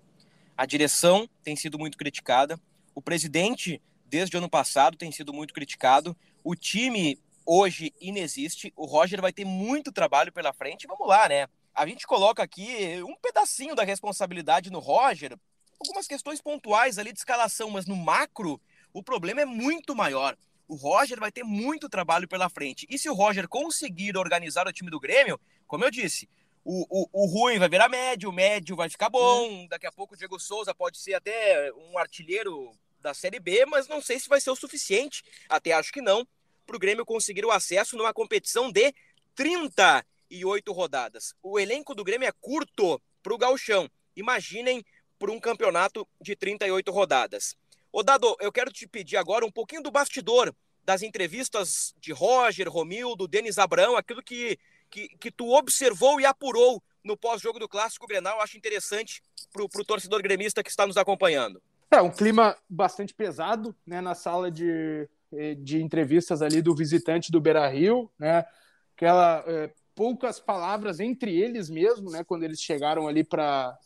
a 0.58 0.65
direção 0.65 1.30
tem 1.43 1.56
sido 1.56 1.78
muito 1.78 1.97
criticada, 1.97 2.60
o 2.95 3.02
presidente, 3.02 3.82
desde 4.06 4.36
o 4.36 4.39
ano 4.39 4.50
passado, 4.50 4.97
tem 4.97 5.12
sido 5.12 5.32
muito 5.34 5.54
criticado, 5.54 6.15
o 6.43 6.56
time 6.56 7.19
hoje 7.45 7.93
inexiste, 8.02 8.73
o 8.76 8.86
Roger 8.86 9.21
vai 9.21 9.32
ter 9.32 9.45
muito 9.45 9.91
trabalho 9.91 10.32
pela 10.32 10.52
frente, 10.52 10.88
vamos 10.88 11.08
lá, 11.08 11.30
né? 11.30 11.47
a 11.78 11.86
gente 11.86 12.08
coloca 12.08 12.41
aqui 12.41 13.04
um 13.04 13.15
pedacinho 13.15 13.76
da 13.76 13.84
responsabilidade 13.84 14.71
no 14.71 14.80
Roger, 14.80 15.38
algumas 15.80 16.08
questões 16.08 16.42
pontuais 16.42 16.98
ali 16.98 17.12
de 17.12 17.20
escalação, 17.20 17.70
mas 17.70 17.86
no 17.86 17.96
macro 17.96 18.60
o 18.94 19.04
problema 19.04 19.42
é 19.42 19.46
muito 19.46 19.96
maior. 19.96 20.38
O 20.68 20.76
Roger 20.76 21.20
vai 21.20 21.32
ter 21.32 21.44
muito 21.44 21.88
trabalho 21.88 22.28
pela 22.28 22.50
frente. 22.50 22.86
E 22.90 22.98
se 22.98 23.10
o 23.10 23.13
Roger 23.13 23.48
conseguir 23.48 24.18
organizar 24.18 24.68
o 24.68 24.74
time 24.74 24.90
do 24.90 25.00
Grêmio, 25.00 25.40
como 25.66 25.86
eu 25.86 25.92
disse, 25.92 26.28
o, 26.63 26.86
o, 26.90 27.10
o 27.13 27.26
ruim 27.26 27.60
vai 27.60 27.70
virar 27.70 27.88
médio, 27.88 28.30
o 28.30 28.34
médio 28.34 28.76
vai 28.76 28.90
ficar 28.90 29.10
bom. 29.10 29.66
Daqui 29.68 29.88
a 29.88 29.92
pouco 29.92 30.13
o 30.13 30.18
Diego 30.18 30.40
Souza 30.40 30.76
pode 30.76 30.98
ser 30.98 31.13
até 31.13 31.72
um 31.74 31.98
artilheiro 31.98 32.72
da 33.00 33.13
Série 33.13 33.40
B, 33.40 33.66
mas 33.66 33.88
não 33.88 34.02
sei 34.02 34.20
se 34.20 34.28
vai 34.28 34.42
ser 34.42 34.50
o 34.50 34.56
suficiente, 34.56 35.24
até 35.48 35.72
acho 35.72 35.94
que 35.94 36.02
não, 36.02 36.28
para 36.66 36.76
o 36.76 36.80
Grêmio 36.80 37.06
conseguir 37.06 37.46
o 37.46 37.52
acesso 37.52 37.96
numa 37.96 38.13
competição 38.13 38.70
de 38.70 38.94
38 39.34 40.74
rodadas. 40.74 41.34
O 41.42 41.58
elenco 41.58 41.96
do 41.96 42.04
Grêmio 42.04 42.28
é 42.28 42.32
curto 42.34 43.02
para 43.24 43.34
o 43.34 43.38
Galchão. 43.38 43.90
Imaginem 44.16 44.84
por 45.17 45.30
um 45.30 45.39
campeonato 45.39 46.08
de 46.21 46.36
38 46.36 46.91
rodadas. 46.91 47.56
Ô 47.91 48.03
Dado, 48.03 48.36
eu 48.39 48.51
quero 48.51 48.71
te 48.71 48.88
pedir 48.88 49.17
agora 49.17 49.45
um 49.45 49.51
pouquinho 49.51 49.82
do 49.82 49.91
bastidor 49.91 50.53
das 50.84 51.01
entrevistas 51.01 51.93
de 51.99 52.13
Roger, 52.13 52.69
Romildo, 52.69 53.27
Denis 53.27 53.58
Abrão, 53.58 53.97
aquilo 53.97 54.23
que 54.23 54.58
que, 54.89 55.10
que 55.19 55.32
tu 55.32 55.51
observou 55.53 56.19
e 56.19 56.25
apurou 56.25 56.82
no 57.03 57.17
pós-jogo 57.17 57.60
do 57.60 57.69
Clássico 57.69 58.08
Grenal, 58.08 58.41
acho 58.41 58.58
interessante 58.58 59.21
para 59.51 59.63
o 59.63 59.86
torcedor 59.86 60.21
gremista 60.21 60.63
que 60.63 60.69
está 60.69 60.86
nos 60.86 60.97
acompanhando. 60.97 61.62
É, 61.89 62.01
um 62.01 62.12
clima 62.12 62.58
bastante 62.69 63.13
pesado 63.13 63.75
né, 63.86 64.01
na 64.01 64.13
sala 64.13 64.51
de, 64.51 65.08
eh, 65.32 65.56
de 65.56 65.82
entrevistas 65.82 66.41
ali 66.41 66.62
do 66.62 66.75
visitante 66.75 67.32
do 67.32 67.39
Beira-Rio, 67.39 68.12
né? 68.19 68.45
Aquela 68.93 69.43
é, 69.47 69.71
poucas 69.95 70.39
palavras 70.39 70.99
entre 70.99 71.39
eles 71.39 71.69
mesmo, 71.69 72.10
né? 72.10 72.25
Quando 72.25 72.43
eles 72.43 72.60
chegaram 72.60 73.08
ali 73.08 73.23
para 73.23 73.77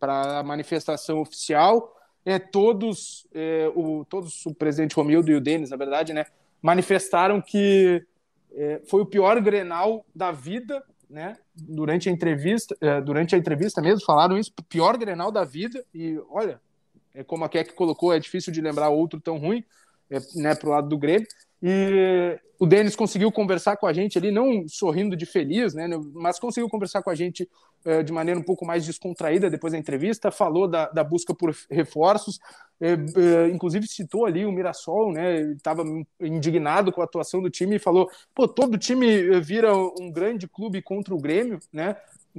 a 0.00 0.42
manifestação 0.42 1.20
oficial, 1.20 1.96
é, 2.24 2.38
todos, 2.38 3.26
é, 3.32 3.70
o, 3.74 4.04
todos 4.04 4.44
o 4.46 4.54
presidente 4.54 4.96
Romildo 4.96 5.30
e 5.30 5.34
o 5.34 5.40
Denis, 5.40 5.70
na 5.70 5.76
verdade, 5.76 6.12
né? 6.12 6.26
Manifestaram 6.60 7.40
que 7.40 8.04
é, 8.52 8.80
foi 8.88 9.02
o 9.02 9.06
pior 9.06 9.40
Grenal 9.40 10.04
da 10.14 10.32
vida, 10.32 10.82
né? 11.08 11.36
Durante 11.54 12.08
a 12.08 12.12
entrevista, 12.12 12.76
é, 12.80 13.00
durante 13.00 13.34
a 13.34 13.38
entrevista 13.38 13.80
mesmo 13.80 14.04
falaram 14.04 14.36
isso, 14.36 14.52
pior 14.68 14.96
Grenal 14.96 15.30
da 15.30 15.44
vida. 15.44 15.84
E 15.94 16.20
olha, 16.28 16.60
é 17.14 17.22
como 17.22 17.44
a 17.44 17.48
Keck 17.48 17.74
colocou, 17.74 18.12
é 18.12 18.18
difícil 18.18 18.52
de 18.52 18.60
lembrar 18.60 18.88
outro 18.88 19.20
tão 19.20 19.38
ruim, 19.38 19.64
é, 20.10 20.18
né? 20.34 20.54
Pro 20.54 20.70
lado 20.70 20.88
do 20.88 20.98
Grêmio. 20.98 21.28
E 21.68 22.38
o 22.60 22.64
Denis 22.64 22.94
conseguiu 22.94 23.32
conversar 23.32 23.76
com 23.76 23.88
a 23.88 23.92
gente 23.92 24.16
ali, 24.16 24.30
não 24.30 24.68
sorrindo 24.68 25.16
de 25.16 25.26
feliz, 25.26 25.74
né, 25.74 25.88
mas 26.14 26.38
conseguiu 26.38 26.68
conversar 26.68 27.02
com 27.02 27.10
a 27.10 27.14
gente 27.14 27.48
uh, 27.84 28.04
de 28.04 28.12
maneira 28.12 28.38
um 28.38 28.42
pouco 28.42 28.64
mais 28.64 28.86
descontraída 28.86 29.50
depois 29.50 29.72
da 29.72 29.78
entrevista, 29.78 30.30
falou 30.30 30.68
da, 30.68 30.88
da 30.88 31.02
busca 31.02 31.34
por 31.34 31.52
reforços, 31.68 32.36
uh, 32.80 32.84
uh, 33.18 33.48
inclusive 33.52 33.88
citou 33.88 34.26
ali 34.26 34.46
o 34.46 34.52
Mirassol, 34.52 35.12
né, 35.12 35.40
estava 35.54 35.82
indignado 36.20 36.92
com 36.92 37.00
a 37.00 37.04
atuação 37.04 37.42
do 37.42 37.50
time 37.50 37.76
e 37.76 37.80
falou, 37.80 38.08
pô, 38.32 38.46
todo 38.46 38.78
time 38.78 39.40
vira 39.40 39.76
um 39.76 40.12
grande 40.12 40.46
clube 40.46 40.80
contra 40.80 41.12
o 41.12 41.20
Grêmio, 41.20 41.58
né, 41.72 41.96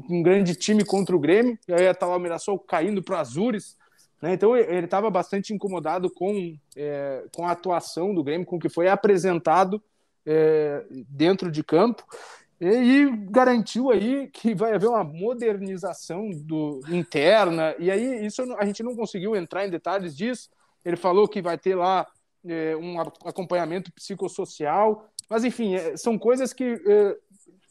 um 0.09 0.23
grande 0.23 0.55
time 0.55 0.85
contra 0.85 1.13
o 1.13 1.19
Grêmio, 1.19 1.59
e 1.67 1.73
aí 1.73 1.83
está 1.83 2.05
lá 2.05 2.15
o 2.15 2.19
Mirassol 2.19 2.57
caindo 2.59 3.03
para 3.03 3.19
Azures, 3.19 3.75
né? 4.21 4.33
Então 4.33 4.55
ele 4.55 4.85
estava 4.85 5.09
bastante 5.09 5.53
incomodado 5.53 6.09
com, 6.09 6.57
é, 6.75 7.23
com 7.35 7.45
a 7.45 7.51
atuação 7.51 8.13
do 8.13 8.23
Grêmio, 8.23 8.45
com 8.45 8.57
o 8.57 8.59
que 8.59 8.69
foi 8.69 8.87
apresentado 8.87 9.81
é, 10.25 10.85
dentro 10.89 11.51
de 11.51 11.63
campo 11.63 12.03
e, 12.59 13.09
garantiu 13.29 13.91
aí 13.91 14.27
que 14.27 14.55
vai 14.55 14.73
haver 14.73 14.89
uma 14.89 15.03
modernização 15.03 16.29
do 16.31 16.81
interna 16.89 17.75
e 17.77 17.91
aí 17.91 18.25
isso 18.25 18.41
a 18.57 18.65
gente 18.65 18.81
não 18.81 18.95
conseguiu 18.95 19.35
entrar 19.35 19.65
em 19.65 19.69
detalhes 19.69 20.15
disso. 20.17 20.49
Ele 20.83 20.97
falou 20.97 21.27
que 21.27 21.41
vai 21.41 21.57
ter 21.57 21.75
lá 21.75 22.07
é, 22.45 22.75
um 22.75 22.99
acompanhamento 22.99 23.91
psicossocial, 23.91 25.07
mas 25.29 25.43
enfim 25.43 25.75
é, 25.75 25.95
são 25.95 26.17
coisas 26.17 26.51
que 26.51 26.81
é, 26.87 27.15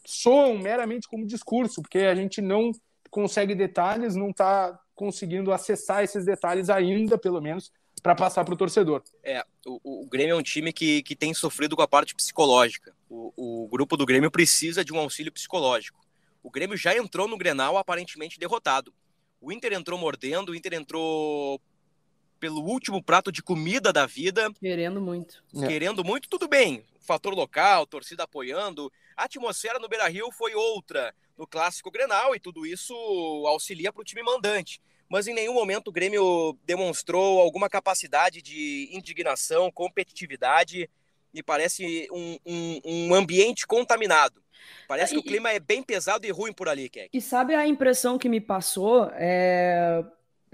soam 0.07 0.57
meramente 0.57 1.09
como 1.09 1.27
discurso, 1.27 1.83
porque 1.83 1.99
a 1.99 2.15
gente 2.15 2.41
não 2.41 2.71
consegue 3.11 3.55
detalhes, 3.55 4.15
não 4.15 4.31
está 4.31 4.79
conseguindo 4.95 5.53
acessar 5.53 6.03
esses 6.03 6.25
detalhes 6.25 6.71
ainda, 6.71 7.19
pelo 7.19 7.41
menos, 7.41 7.71
para 8.03 8.15
passar 8.15 8.45
para 8.45 8.55
o 8.55 8.57
torcedor. 8.57 9.03
É, 9.23 9.45
o, 9.67 10.05
o, 10.05 10.07
Grêmio 10.07 10.35
é 10.35 10.37
um 10.37 10.43
time 10.43 10.73
que, 10.73 11.03
que 11.03 11.15
tem 11.15 11.35
sofrido 11.35 11.77
com 11.77 11.83
a 11.83 11.89
parte 11.89 12.15
psicológica. 12.15 12.95
O, 13.09 13.65
o 13.65 13.69
grupo 13.69 13.97
do 13.97 14.07
Grêmio 14.07 14.31
precisa 14.31 14.85
de 14.85 14.93
um 14.93 14.99
auxílio 14.99 15.33
psicológico. 15.33 16.01
O 16.43 16.51
Grêmio 16.51 16.77
já 16.77 16.97
entrou 16.97 17.27
no 17.27 17.37
Grenal 17.37 17.77
aparentemente 17.77 18.39
derrotado. 18.39 18.95
O 19.41 19.53
Inter 19.53 19.73
entrou 19.73 19.99
mordendo, 19.99 20.51
o 20.51 20.55
Inter 20.55 20.75
entrou 20.75 21.61
pelo 22.39 22.63
último 22.63 23.03
prato 23.03 23.33
de 23.33 23.43
comida 23.43 23.93
da 23.93 24.07
vida. 24.07 24.51
Querendo 24.61 25.01
muito. 25.01 25.43
É. 25.55 25.67
Querendo 25.67 26.05
muito, 26.05 26.29
tudo 26.29 26.49
bem. 26.49 26.85
Fator 27.01 27.35
local, 27.35 27.87
torcida 27.87 28.25
apoiando. 28.25 28.93
A 29.17 29.25
atmosfera 29.25 29.79
no 29.79 29.89
Beira 29.89 30.09
Rio 30.09 30.31
foi 30.31 30.55
outra 30.55 31.15
no 31.37 31.47
clássico 31.47 31.91
Grenal 31.91 32.35
e 32.35 32.41
tudo 32.41 32.67
isso 32.67 32.95
auxilia 33.47 33.93
para 33.93 34.01
o 34.01 34.05
time 34.05 34.23
mandante. 34.23 34.81
Mas 35.09 35.29
em 35.29 35.35
nenhum 35.35 35.55
momento 35.55 35.89
o 35.89 35.93
Grêmio 35.93 36.59
demonstrou 36.65 37.41
alguma 37.41 37.69
capacidade 37.69 38.43
de 38.43 38.89
indignação, 38.93 39.71
competitividade 39.71 40.91
e 41.33 41.43
parece 41.43 42.09
um, 42.11 42.39
um, 42.45 42.81
um 42.85 43.15
ambiente 43.15 43.67
contaminado. 43.67 44.43
Parece 44.89 45.13
que 45.13 45.21
o 45.21 45.23
clima 45.23 45.51
é 45.51 45.61
bem 45.61 45.83
pesado 45.83 46.27
e 46.27 46.31
ruim 46.31 46.53
por 46.53 46.69
ali, 46.69 46.89
Keck. 46.89 47.11
E 47.13 47.21
sabe 47.21 47.55
a 47.55 47.67
impressão 47.67 48.19
que 48.19 48.29
me 48.29 48.41
passou? 48.41 49.09
É... 49.15 50.05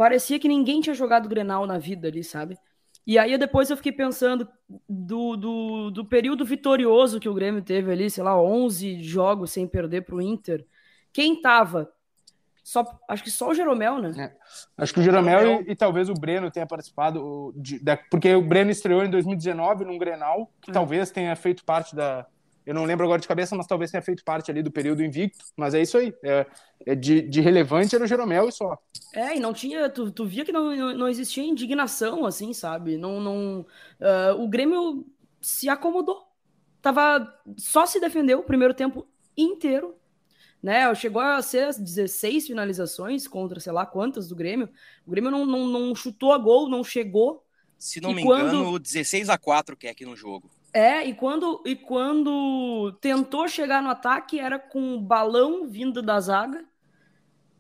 Parecia 0.03 0.37
que 0.37 0.49
ninguém 0.49 0.81
tinha 0.81 0.95
jogado 0.95 1.29
Grenal 1.29 1.65
na 1.65 1.79
vida 1.79 2.09
ali, 2.09 2.25
sabe? 2.25 2.59
E 3.07 3.17
aí 3.17 3.38
depois 3.38 3.71
eu 3.71 3.77
fiquei 3.77 3.93
pensando 3.93 4.49
do, 4.88 5.37
do, 5.37 5.91
do, 5.93 6.05
período 6.05 6.45
vitorioso 6.45 7.21
que 7.21 7.29
o 7.29 7.35
Grêmio 7.35 7.62
teve 7.62 7.93
ali, 7.93 8.11
sei 8.11 8.25
lá, 8.25 8.37
11 8.37 9.01
jogos 9.01 9.53
sem 9.53 9.65
perder 9.65 10.01
para 10.01 10.17
o 10.17 10.21
Inter. 10.21 10.67
Quem 11.12 11.41
tava? 11.41 11.88
Só, 12.65 12.85
acho 13.09 13.23
que 13.23 13.31
só 13.31 13.51
o 13.51 13.55
Jeromel, 13.55 14.01
né? 14.01 14.12
É. 14.19 14.83
Acho 14.83 14.93
que 14.93 14.99
o 14.99 15.05
Jeromel, 15.05 15.38
Jeromel... 15.38 15.65
E, 15.69 15.71
e, 15.71 15.77
talvez 15.77 16.09
o 16.09 16.15
Breno 16.15 16.51
tenha 16.51 16.67
participado, 16.67 17.55
de, 17.55 17.79
de, 17.79 17.97
porque 18.11 18.35
o 18.35 18.43
Breno 18.43 18.73
estreou 18.73 19.05
em 19.05 19.11
2019 19.11 19.85
num 19.85 19.99
Grenal, 19.99 20.51
que 20.61 20.73
é. 20.73 20.75
talvez 20.75 21.12
tenha 21.12 21.37
feito 21.37 21.65
parte 21.65 21.95
da, 21.95 22.27
eu 22.64 22.75
não 22.75 22.85
lembro 22.85 23.05
agora 23.05 23.20
de 23.20 23.27
cabeça, 23.27 23.57
mas 23.57 23.66
talvez 23.66 23.90
tenha 23.90 24.03
feito 24.03 24.25
parte 24.25 24.51
ali 24.51 24.62
do 24.62 24.70
período 24.70 25.03
invicto. 25.03 25.44
Mas 25.57 25.75
é 25.75 25.83
isso 25.83 25.98
aí. 25.98 26.14
É, 26.22 26.46
é 26.87 26.94
de, 26.94 27.22
de, 27.22 27.40
relevante 27.40 27.94
era 27.94 28.05
o 28.05 28.07
Jeromel 28.07 28.48
e 28.48 28.53
só. 28.53 28.79
É, 29.14 29.37
e 29.37 29.40
não 29.40 29.53
tinha. 29.53 29.90
Tu, 29.90 30.11
tu 30.12 30.25
via 30.25 30.44
que 30.44 30.53
não, 30.53 30.94
não, 30.94 31.09
existia 31.09 31.42
indignação, 31.42 32.25
assim, 32.25 32.53
sabe? 32.53 32.96
Não, 32.96 33.20
não, 33.20 33.66
uh, 34.01 34.40
o 34.40 34.48
Grêmio 34.48 35.05
se 35.40 35.68
acomodou. 35.68 36.25
Tava. 36.81 37.35
Só 37.57 37.85
se 37.85 38.01
defendeu 38.01 38.38
o 38.38 38.44
primeiro 38.44 38.75
tempo 38.75 39.07
inteiro. 39.37 39.96
Né, 40.62 40.94
chegou 40.94 41.20
a 41.20 41.42
ser 41.42 41.75
16 41.75 42.46
finalizações 42.46 43.27
contra 43.27 43.59
sei 43.59 43.72
lá 43.72 43.85
quantas 43.85 44.29
do 44.29 44.37
Grêmio. 44.37 44.68
O 45.05 45.11
Grêmio 45.11 45.29
não, 45.29 45.44
não, 45.44 45.66
não 45.66 45.92
chutou 45.92 46.33
a 46.33 46.38
gol, 46.38 46.68
não 46.68 46.85
chegou. 46.85 47.44
Se 47.77 48.01
não 48.01 48.12
e 48.12 48.14
me 48.14 48.22
quando... 48.22 48.55
engano, 48.55 48.79
16 48.79 49.29
a 49.29 49.37
4 49.37 49.77
que 49.77 49.88
é 49.88 49.90
aqui 49.90 50.05
no 50.05 50.14
jogo. 50.14 50.48
É, 50.72 51.04
e 51.04 51.14
quando, 51.14 51.62
e 51.66 51.76
quando 51.76 52.92
tentou 53.00 53.46
chegar 53.46 53.82
no 53.82 53.90
ataque, 53.90 54.40
era 54.40 54.58
com 54.58 54.80
um 54.80 55.02
balão 55.02 55.66
vindo 55.66 56.00
da 56.00 56.18
zaga 56.18 56.64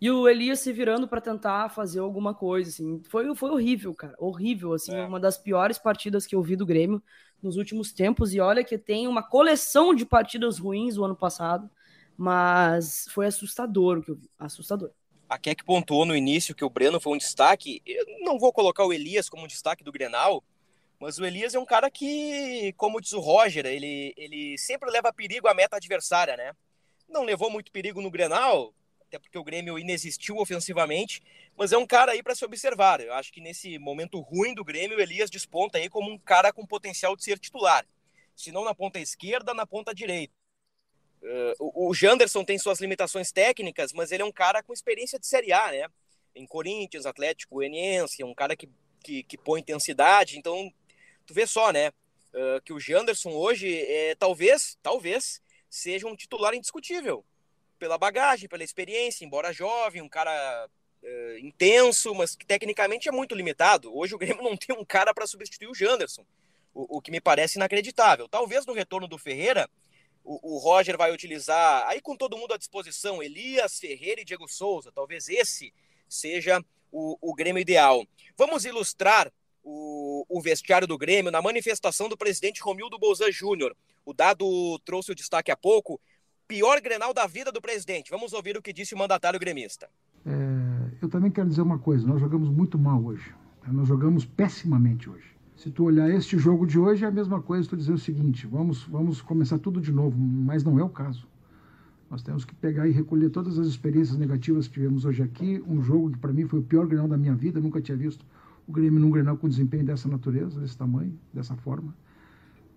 e 0.02 0.10
o 0.10 0.28
Elias 0.28 0.58
se 0.58 0.72
virando 0.72 1.06
para 1.06 1.20
tentar 1.20 1.68
fazer 1.68 2.00
alguma 2.00 2.34
coisa, 2.34 2.68
assim. 2.70 3.00
Foi, 3.08 3.32
foi 3.36 3.50
horrível, 3.50 3.94
cara. 3.94 4.16
Horrível, 4.18 4.72
assim. 4.72 4.92
É. 4.92 5.06
Uma 5.06 5.20
das 5.20 5.38
piores 5.38 5.78
partidas 5.78 6.26
que 6.26 6.34
eu 6.34 6.42
vi 6.42 6.56
do 6.56 6.66
Grêmio 6.66 7.00
nos 7.40 7.56
últimos 7.56 7.92
tempos. 7.92 8.34
E 8.34 8.40
olha 8.40 8.64
que 8.64 8.76
tem 8.76 9.06
uma 9.06 9.22
coleção 9.22 9.94
de 9.94 10.04
partidas 10.04 10.58
ruins 10.58 10.96
do 10.96 11.04
ano 11.04 11.14
passado, 11.14 11.70
mas 12.16 13.06
foi 13.10 13.26
assustador 13.26 13.98
o 13.98 14.02
que 14.02 14.10
eu 14.10 14.16
vi. 14.16 14.28
Assustador. 14.36 14.90
A 15.28 15.38
Keck 15.38 15.64
pontuou 15.64 16.04
no 16.04 16.16
início 16.16 16.52
que 16.52 16.64
o 16.64 16.70
Breno 16.70 16.98
foi 16.98 17.12
um 17.14 17.18
destaque. 17.18 17.80
Eu 17.86 18.04
não 18.24 18.40
vou 18.40 18.52
colocar 18.52 18.84
o 18.84 18.92
Elias 18.92 19.28
como 19.28 19.44
um 19.44 19.46
destaque 19.46 19.84
do 19.84 19.92
Grenal, 19.92 20.42
mas 21.02 21.18
o 21.18 21.26
Elias 21.26 21.52
é 21.52 21.58
um 21.58 21.64
cara 21.64 21.90
que, 21.90 22.72
como 22.76 23.00
diz 23.00 23.12
o 23.12 23.18
Roger, 23.18 23.66
ele, 23.66 24.14
ele 24.16 24.56
sempre 24.56 24.88
leva 24.88 25.12
perigo 25.12 25.48
à 25.48 25.52
meta 25.52 25.74
adversária, 25.74 26.36
né? 26.36 26.54
Não 27.08 27.24
levou 27.24 27.50
muito 27.50 27.72
perigo 27.72 28.00
no 28.00 28.08
Grenal, 28.08 28.72
até 29.00 29.18
porque 29.18 29.36
o 29.36 29.42
Grêmio 29.42 29.76
inexistiu 29.80 30.36
ofensivamente, 30.38 31.20
mas 31.56 31.72
é 31.72 31.76
um 31.76 31.88
cara 31.88 32.12
aí 32.12 32.22
para 32.22 32.36
se 32.36 32.44
observar. 32.44 33.00
Eu 33.00 33.12
acho 33.14 33.32
que 33.32 33.40
nesse 33.40 33.80
momento 33.80 34.20
ruim 34.20 34.54
do 34.54 34.64
Grêmio, 34.64 34.96
o 34.96 35.00
Elias 35.00 35.28
desponta 35.28 35.76
aí 35.76 35.88
como 35.88 36.08
um 36.08 36.16
cara 36.16 36.52
com 36.52 36.64
potencial 36.64 37.16
de 37.16 37.24
ser 37.24 37.36
titular. 37.36 37.84
Se 38.36 38.52
não 38.52 38.64
na 38.64 38.72
ponta 38.72 39.00
esquerda, 39.00 39.52
na 39.52 39.66
ponta 39.66 39.92
direita. 39.92 40.32
Uh, 41.20 41.88
o 41.88 41.92
Janderson 41.92 42.44
tem 42.44 42.58
suas 42.58 42.78
limitações 42.78 43.32
técnicas, 43.32 43.92
mas 43.92 44.12
ele 44.12 44.22
é 44.22 44.24
um 44.24 44.30
cara 44.30 44.62
com 44.62 44.72
experiência 44.72 45.18
de 45.18 45.26
Série 45.26 45.52
A, 45.52 45.72
né? 45.72 45.88
Em 46.32 46.46
Corinthians, 46.46 47.06
Atlético 47.06 47.56
Goianiense, 47.56 48.22
é 48.22 48.24
um 48.24 48.34
cara 48.34 48.54
que, 48.54 48.68
que, 49.02 49.24
que 49.24 49.36
põe 49.36 49.60
intensidade, 49.60 50.38
então 50.38 50.72
tu 51.32 51.34
vê 51.34 51.46
só, 51.46 51.72
né? 51.72 51.88
Uh, 52.34 52.60
que 52.62 52.72
o 52.72 52.80
Janderson 52.80 53.30
hoje 53.30 53.74
é, 53.74 54.14
talvez, 54.14 54.78
talvez, 54.82 55.42
seja 55.68 56.06
um 56.06 56.14
titular 56.14 56.54
indiscutível. 56.54 57.24
pela 57.78 57.98
bagagem, 57.98 58.48
pela 58.48 58.62
experiência, 58.62 59.24
embora 59.24 59.52
jovem, 59.52 60.02
um 60.02 60.08
cara 60.08 60.68
uh, 61.02 61.38
intenso, 61.38 62.14
mas 62.14 62.36
que 62.36 62.46
tecnicamente 62.46 63.08
é 63.08 63.12
muito 63.12 63.34
limitado. 63.34 63.92
Hoje 63.96 64.14
o 64.14 64.18
Grêmio 64.18 64.42
não 64.44 64.56
tem 64.56 64.76
um 64.76 64.84
cara 64.84 65.12
para 65.12 65.26
substituir 65.26 65.66
o 65.66 65.74
Janderson, 65.74 66.24
o, 66.72 66.98
o, 66.98 67.02
que 67.02 67.10
me 67.10 67.20
parece 67.20 67.58
inacreditável. 67.58 68.28
Talvez 68.28 68.64
no 68.66 68.72
retorno 68.72 69.08
do 69.08 69.18
Ferreira, 69.18 69.68
o, 70.22 70.54
o, 70.54 70.58
Roger 70.58 70.96
vai 70.96 71.12
utilizar, 71.12 71.84
aí 71.88 72.00
com 72.00 72.16
todo 72.16 72.36
mundo 72.36 72.54
à 72.54 72.56
disposição, 72.56 73.20
Elias, 73.20 73.80
Ferreira 73.80 74.20
e 74.20 74.24
Diego 74.24 74.46
Souza. 74.46 74.92
Talvez 74.92 75.28
esse 75.28 75.74
seja 76.08 76.64
o, 76.92 77.18
o 77.20 77.34
Grêmio 77.34 77.60
ideal. 77.60 78.06
Vamos 78.36 78.64
ilustrar 78.64 79.32
o, 80.32 80.40
vestiário 80.40 80.88
do 80.88 80.96
Grêmio 80.96 81.30
na 81.30 81.42
manifestação 81.42 82.08
do 82.08 82.16
presidente 82.16 82.62
Romildo 82.62 82.98
Bolzan 82.98 83.30
Júnior. 83.30 83.76
O 84.04 84.14
dado 84.14 84.78
trouxe 84.84 85.12
o 85.12 85.14
destaque 85.14 85.50
há 85.50 85.56
pouco. 85.56 86.00
Pior 86.48 86.80
Grenal 86.80 87.14
da 87.14 87.26
vida 87.26 87.52
do 87.52 87.60
presidente. 87.60 88.10
Vamos 88.10 88.32
ouvir 88.32 88.56
o 88.56 88.62
que 88.62 88.72
disse 88.72 88.94
o 88.94 88.98
mandatário 88.98 89.38
gremista. 89.38 89.88
É, 90.26 90.30
eu 91.00 91.08
também 91.08 91.30
quero 91.30 91.48
dizer 91.48 91.62
uma 91.62 91.78
coisa: 91.78 92.06
nós 92.06 92.20
jogamos 92.20 92.48
muito 92.48 92.78
mal 92.78 93.02
hoje. 93.04 93.34
Nós 93.68 93.86
jogamos 93.86 94.24
pessimamente 94.24 95.08
hoje. 95.08 95.30
Se 95.56 95.70
tu 95.70 95.84
olhar 95.84 96.10
este 96.10 96.36
jogo 96.36 96.66
de 96.66 96.78
hoje, 96.78 97.04
é 97.04 97.08
a 97.08 97.12
mesma 97.12 97.40
coisa, 97.40 97.68
tu 97.68 97.76
dizer 97.76 97.92
o 97.92 97.98
seguinte: 97.98 98.46
vamos, 98.46 98.82
vamos 98.84 99.22
começar 99.22 99.58
tudo 99.58 99.80
de 99.80 99.92
novo, 99.92 100.18
mas 100.18 100.64
não 100.64 100.78
é 100.78 100.82
o 100.82 100.88
caso. 100.88 101.28
Nós 102.10 102.22
temos 102.22 102.44
que 102.44 102.54
pegar 102.54 102.86
e 102.86 102.90
recolher 102.90 103.30
todas 103.30 103.58
as 103.58 103.68
experiências 103.68 104.18
negativas 104.18 104.66
que 104.66 104.74
tivemos 104.74 105.04
hoje 105.04 105.22
aqui. 105.22 105.62
Um 105.66 105.80
jogo 105.80 106.10
que 106.10 106.18
para 106.18 106.32
mim 106.32 106.46
foi 106.46 106.58
o 106.58 106.62
pior 106.62 106.86
Grenal 106.86 107.08
da 107.08 107.16
minha 107.16 107.34
vida, 107.34 107.60
nunca 107.60 107.80
tinha 107.80 107.96
visto 107.96 108.26
o 108.66 108.72
Grêmio 108.72 109.00
num 109.00 109.10
Grenal 109.10 109.36
com 109.36 109.48
desempenho 109.48 109.84
dessa 109.84 110.08
natureza, 110.08 110.60
desse 110.60 110.76
tamanho, 110.76 111.18
dessa 111.32 111.56
forma. 111.56 111.96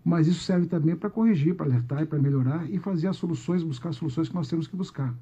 Mas 0.04 0.28
isso 0.28 0.44
serve 0.44 0.68
também 0.68 0.96
para 0.96 1.10
corrigir, 1.10 1.56
para 1.56 1.66
alertar 1.66 2.04
e 2.04 2.06
para 2.06 2.20
melhorar 2.20 2.70
e 2.70 2.78
fazer 2.78 3.08
as 3.08 3.18
soluções, 3.18 3.64
buscar 3.64 3.90
as 3.90 3.96
soluções 3.96 4.30
que 4.30 4.36
nós 4.36 4.48
temos 4.48 4.68
que 4.68 4.76
buscar. 4.76 5.16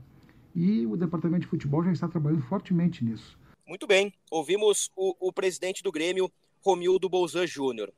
E 0.53 0.85
o 0.85 0.97
departamento 0.97 1.41
de 1.41 1.47
futebol 1.47 1.83
já 1.83 1.91
está 1.91 2.07
trabalhando 2.07 2.43
fortemente 2.43 3.03
nisso. 3.03 3.39
Muito 3.65 3.87
bem, 3.87 4.13
ouvimos 4.29 4.91
o, 4.95 5.29
o 5.29 5.31
presidente 5.31 5.81
do 5.81 5.91
Grêmio, 5.91 6.29
Romildo 6.61 7.07
Bolzan 7.09 7.47
Júnior. 7.47 7.93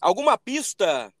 Alguma 0.00 0.38
pista 0.38 1.12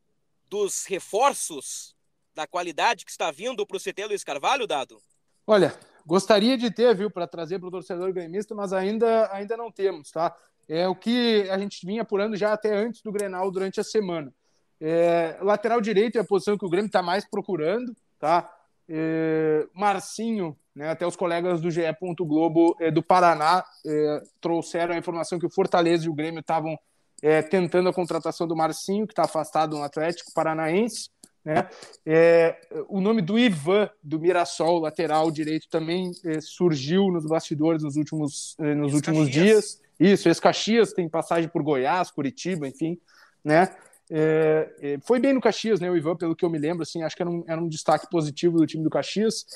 dos 0.48 0.84
reforços 0.86 1.94
da 2.34 2.46
qualidade 2.46 3.04
que 3.04 3.10
está 3.10 3.30
vindo 3.30 3.66
para 3.66 3.76
o 3.76 3.80
CT 3.80 4.06
Luiz 4.06 4.24
Carvalho, 4.24 4.66
Dado? 4.66 5.00
Olha, 5.46 5.78
gostaria 6.06 6.56
de 6.56 6.70
ter, 6.70 6.94
viu, 6.94 7.10
para 7.10 7.26
trazer 7.26 7.58
para 7.58 7.68
o 7.68 7.72
torcedor 7.72 8.12
gremista, 8.12 8.54
mas 8.54 8.72
ainda, 8.72 9.30
ainda 9.32 9.56
não 9.56 9.70
temos, 9.70 10.10
tá? 10.10 10.34
É 10.68 10.88
o 10.88 10.94
que 10.94 11.48
a 11.50 11.58
gente 11.58 11.84
vinha 11.86 12.02
apurando 12.02 12.36
já 12.36 12.52
até 12.52 12.74
antes 12.74 13.02
do 13.02 13.12
Grenal 13.12 13.50
durante 13.50 13.80
a 13.80 13.84
semana. 13.84 14.32
É, 14.80 15.38
lateral 15.40 15.80
direito 15.80 16.16
é 16.16 16.20
a 16.20 16.24
posição 16.24 16.58
que 16.58 16.64
o 16.66 16.68
Grêmio 16.68 16.88
está 16.88 17.02
mais 17.02 17.24
procurando, 17.28 17.94
tá? 18.18 18.50
É, 18.88 19.66
Marcinho, 19.72 20.56
né, 20.74 20.90
até 20.90 21.06
os 21.06 21.16
colegas 21.16 21.60
do 21.60 21.70
GE. 21.70 21.82
Globo 22.20 22.76
é, 22.80 22.90
do 22.90 23.02
Paraná 23.02 23.64
é, 23.86 24.22
trouxeram 24.40 24.94
a 24.94 24.98
informação 24.98 25.38
que 25.38 25.46
o 25.46 25.50
Fortaleza 25.50 26.06
e 26.06 26.08
o 26.08 26.14
Grêmio 26.14 26.40
estavam 26.40 26.78
é, 27.22 27.40
tentando 27.40 27.88
a 27.88 27.94
contratação 27.94 28.46
do 28.46 28.56
Marcinho, 28.56 29.06
que 29.06 29.12
está 29.12 29.24
afastado 29.24 29.76
no 29.76 29.82
Atlético 29.82 30.32
Paranaense. 30.34 31.08
Né? 31.44 31.68
É, 32.04 32.58
o 32.88 33.00
nome 33.00 33.20
do 33.20 33.38
Ivan, 33.38 33.88
do 34.02 34.18
Mirassol, 34.18 34.80
lateral 34.80 35.30
direito, 35.30 35.68
também 35.68 36.10
é, 36.24 36.40
surgiu 36.40 37.10
nos 37.10 37.26
bastidores 37.26 37.82
nos 37.82 37.96
últimos, 37.96 38.56
é, 38.58 38.74
nos 38.74 38.94
últimos 38.94 39.30
dias. 39.30 39.80
Isso, 39.98 40.28
ex-Caxias, 40.28 40.92
tem 40.92 41.08
passagem 41.08 41.48
por 41.48 41.62
Goiás, 41.62 42.10
Curitiba, 42.10 42.66
enfim. 42.66 42.98
Né? 43.44 43.74
É, 44.10 44.74
é, 44.80 44.98
foi 45.04 45.18
bem 45.18 45.32
no 45.32 45.40
Caxias, 45.40 45.80
né, 45.80 45.90
o 45.90 45.96
Ivan, 45.96 46.16
pelo 46.16 46.36
que 46.36 46.44
eu 46.44 46.50
me 46.50 46.58
lembro, 46.58 46.82
assim, 46.82 47.02
acho 47.02 47.16
que 47.16 47.22
era 47.22 47.30
um, 47.30 47.44
era 47.46 47.60
um 47.60 47.68
destaque 47.68 48.08
positivo 48.10 48.58
do 48.58 48.66
time 48.66 48.84
do 48.84 48.90
Caxias. 48.90 49.46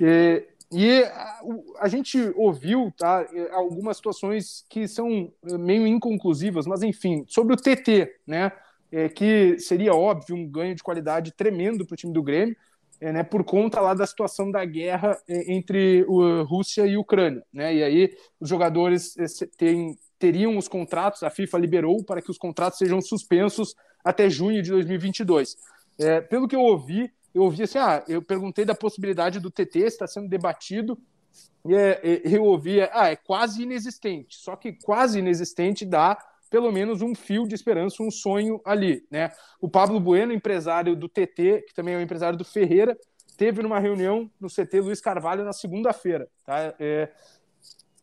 É, 0.00 0.44
e 0.72 1.02
a, 1.02 1.40
a, 1.80 1.88
gente 1.88 2.18
ouviu 2.34 2.92
tá, 2.96 3.26
é, 3.32 3.50
algumas 3.52 3.96
situações 3.98 4.64
que 4.68 4.88
são 4.88 5.30
meio 5.42 5.86
inconclusivas, 5.86 6.66
mas 6.66 6.82
enfim, 6.82 7.24
sobre 7.28 7.54
o 7.54 7.56
TT, 7.56 8.16
né? 8.26 8.50
é, 8.94 9.08
que 9.08 9.58
seria 9.58 9.92
óbvio 9.92 10.36
um 10.36 10.46
ganho 10.46 10.72
de 10.72 10.82
qualidade 10.82 11.32
tremendo 11.32 11.84
para 11.84 11.94
o 11.94 11.96
time 11.96 12.12
do 12.12 12.22
Grêmio, 12.22 12.56
é, 13.00 13.12
né, 13.12 13.22
por 13.22 13.44
conta 13.44 13.80
lá 13.80 13.94
da 13.94 14.06
situação 14.06 14.50
da 14.50 14.64
guerra 14.64 15.18
é, 15.28 15.52
entre 15.52 16.04
o, 16.08 16.42
Rússia 16.44 16.86
e 16.86 16.96
Ucrânia. 16.96 17.44
Né, 17.52 17.74
e 17.76 17.82
aí 17.82 18.16
os 18.40 18.48
jogadores 18.48 19.16
é, 19.18 19.26
teriam 20.18 20.56
os 20.56 20.68
contratos, 20.68 21.22
a 21.22 21.30
FIFA 21.30 21.58
liberou 21.58 22.04
para 22.04 22.22
que 22.22 22.30
os 22.30 22.38
contratos 22.38 22.78
sejam 22.78 23.00
suspensos 23.00 23.74
até 24.04 24.28
junho 24.28 24.62
de 24.62 24.70
2022. 24.70 25.56
É, 25.98 26.20
pelo 26.20 26.48
que 26.48 26.56
eu 26.56 26.60
ouvi, 26.60 27.10
eu 27.34 27.42
ouvi 27.42 27.62
assim, 27.62 27.78
ah, 27.78 28.04
eu 28.08 28.22
perguntei 28.22 28.64
da 28.64 28.74
possibilidade 28.74 29.40
do 29.40 29.50
TT, 29.50 29.80
está 29.80 30.06
sendo 30.06 30.28
debatido, 30.28 30.98
e 31.66 31.74
é, 31.74 32.00
eu 32.24 32.44
ouvi, 32.44 32.80
ah, 32.80 33.08
é 33.08 33.16
quase 33.16 33.62
inexistente. 33.62 34.36
Só 34.36 34.54
que 34.54 34.72
quase 34.72 35.18
inexistente 35.18 35.84
dá 35.84 36.16
pelo 36.54 36.70
menos 36.70 37.02
um 37.02 37.16
fio 37.16 37.48
de 37.48 37.54
esperança, 37.56 38.00
um 38.00 38.12
sonho 38.12 38.60
ali, 38.64 39.04
né? 39.10 39.32
O 39.60 39.68
Pablo 39.68 39.98
Bueno, 39.98 40.32
empresário 40.32 40.94
do 40.94 41.08
TT, 41.08 41.64
que 41.66 41.74
também 41.74 41.94
é 41.94 41.98
o 41.98 42.00
empresário 42.00 42.38
do 42.38 42.44
Ferreira, 42.44 42.96
teve 43.36 43.60
numa 43.60 43.80
reunião 43.80 44.30
no 44.40 44.46
CT 44.48 44.80
Luiz 44.80 45.00
Carvalho 45.00 45.44
na 45.44 45.52
segunda-feira, 45.52 46.28
tá? 46.46 46.72
É... 46.78 47.10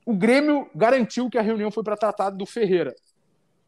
O 0.05 0.13
Grêmio 0.13 0.69
garantiu 0.75 1.29
que 1.29 1.37
a 1.37 1.41
reunião 1.41 1.71
foi 1.71 1.81
para 1.81 1.95
tratar 1.95 2.29
do 2.29 2.45
Ferreira, 2.45 2.93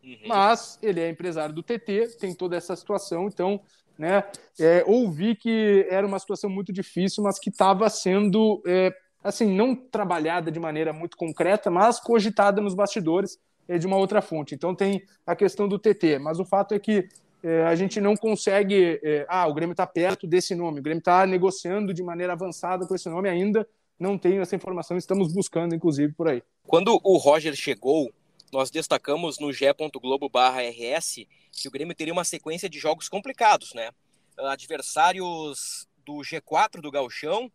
uhum. 0.03 0.17
mas 0.25 0.77
ele 0.81 0.99
é 0.99 1.09
empresário 1.09 1.55
do 1.55 1.63
TT, 1.63 2.17
tem 2.19 2.35
toda 2.35 2.57
essa 2.57 2.75
situação, 2.75 3.27
então, 3.27 3.61
né? 3.97 4.25
É, 4.59 4.83
ouvi 4.85 5.33
que 5.33 5.87
era 5.89 6.05
uma 6.05 6.19
situação 6.19 6.49
muito 6.49 6.73
difícil, 6.73 7.23
mas 7.23 7.39
que 7.39 7.49
estava 7.49 7.89
sendo 7.89 8.61
é, 8.67 8.93
assim, 9.23 9.55
não 9.55 9.73
trabalhada 9.73 10.51
de 10.51 10.59
maneira 10.59 10.91
muito 10.91 11.15
concreta, 11.15 11.71
mas 11.71 12.01
cogitada 12.01 12.59
nos 12.59 12.75
bastidores 12.75 13.39
de 13.77 13.87
uma 13.87 13.97
outra 13.97 14.21
fonte. 14.21 14.55
Então 14.55 14.75
tem 14.75 15.03
a 15.25 15.35
questão 15.35 15.67
do 15.67 15.79
TT, 15.79 16.19
mas 16.19 16.39
o 16.39 16.45
fato 16.45 16.73
é 16.73 16.79
que 16.79 17.07
é, 17.43 17.63
a 17.63 17.75
gente 17.75 17.99
não 17.99 18.15
consegue. 18.15 18.99
É, 19.03 19.25
ah, 19.27 19.47
o 19.47 19.53
Grêmio 19.53 19.73
está 19.73 19.85
perto 19.85 20.25
desse 20.25 20.55
nome, 20.55 20.79
o 20.79 20.83
Grêmio 20.83 20.99
está 20.99 21.25
negociando 21.25 21.93
de 21.93 22.01
maneira 22.01 22.33
avançada 22.33 22.87
com 22.87 22.95
esse 22.95 23.09
nome 23.09 23.27
ainda. 23.27 23.67
Não 23.99 24.17
tenho 24.17 24.41
essa 24.41 24.55
informação, 24.55 24.97
estamos 24.97 25.33
buscando, 25.33 25.75
inclusive, 25.75 26.13
por 26.13 26.27
aí. 26.27 26.41
Quando 26.65 26.99
o 27.03 27.17
Roger 27.17 27.53
chegou, 27.55 28.11
nós 28.51 28.71
destacamos 28.71 29.39
no 29.39 29.51
g.globo.rs 29.51 31.15
que 31.51 31.67
o 31.67 31.71
Grêmio 31.71 31.95
teria 31.95 32.13
uma 32.13 32.23
sequência 32.23 32.69
de 32.69 32.79
jogos 32.79 33.07
complicados, 33.09 33.73
né? 33.73 33.89
Adversários 34.37 35.87
do 36.05 36.15
G4 36.17 36.81
do 36.81 36.91
Galchão, 36.91 37.51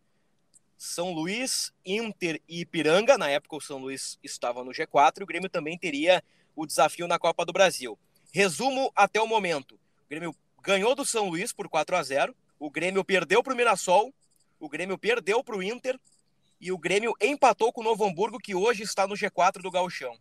são 0.79 1.13
Luís, 1.13 1.73
Inter 1.85 2.41
e 2.49 2.61
Ipiranga. 2.61 3.19
Na 3.19 3.29
época, 3.29 3.57
o 3.57 3.61
São 3.61 3.79
Luís 3.79 4.19
estava 4.23 4.63
no 4.63 4.71
G4 4.71 5.21
e 5.21 5.23
o 5.25 5.27
Grêmio 5.27 5.51
também 5.51 5.77
teria 5.77 6.23
o 6.55 6.65
desafio 6.65 7.09
na 7.09 7.19
Copa 7.19 7.45
do 7.45 7.53
Brasil. 7.53 7.99
Resumo 8.33 8.91
até 8.95 9.21
o 9.21 9.27
momento: 9.27 9.75
o 9.75 10.09
Grêmio 10.09 10.35
ganhou 10.63 10.95
do 10.95 11.05
São 11.05 11.29
Luís 11.29 11.53
por 11.53 11.69
4 11.69 11.97
a 11.97 12.03
0 12.03 12.35
o 12.59 12.71
Grêmio 12.71 13.05
perdeu 13.05 13.43
para 13.43 13.53
o 13.53 13.57
Mirassol, 13.57 14.13
o 14.59 14.69
Grêmio 14.69 14.99
perdeu 14.99 15.45
para 15.45 15.57
o 15.57 15.63
Inter 15.63 15.99
e 16.61 16.73
o 16.73 16.79
Grêmio 16.79 17.15
empatou 17.21 17.73
com 17.73 17.81
o 17.81 17.85
Novo 17.85 18.05
Hamburgo, 18.05 18.39
que 18.39 18.55
hoje 18.55 18.83
está 18.83 19.07
no 19.07 19.15
G4 19.15 19.63
do 19.63 19.71
Gauchão. 19.71 20.19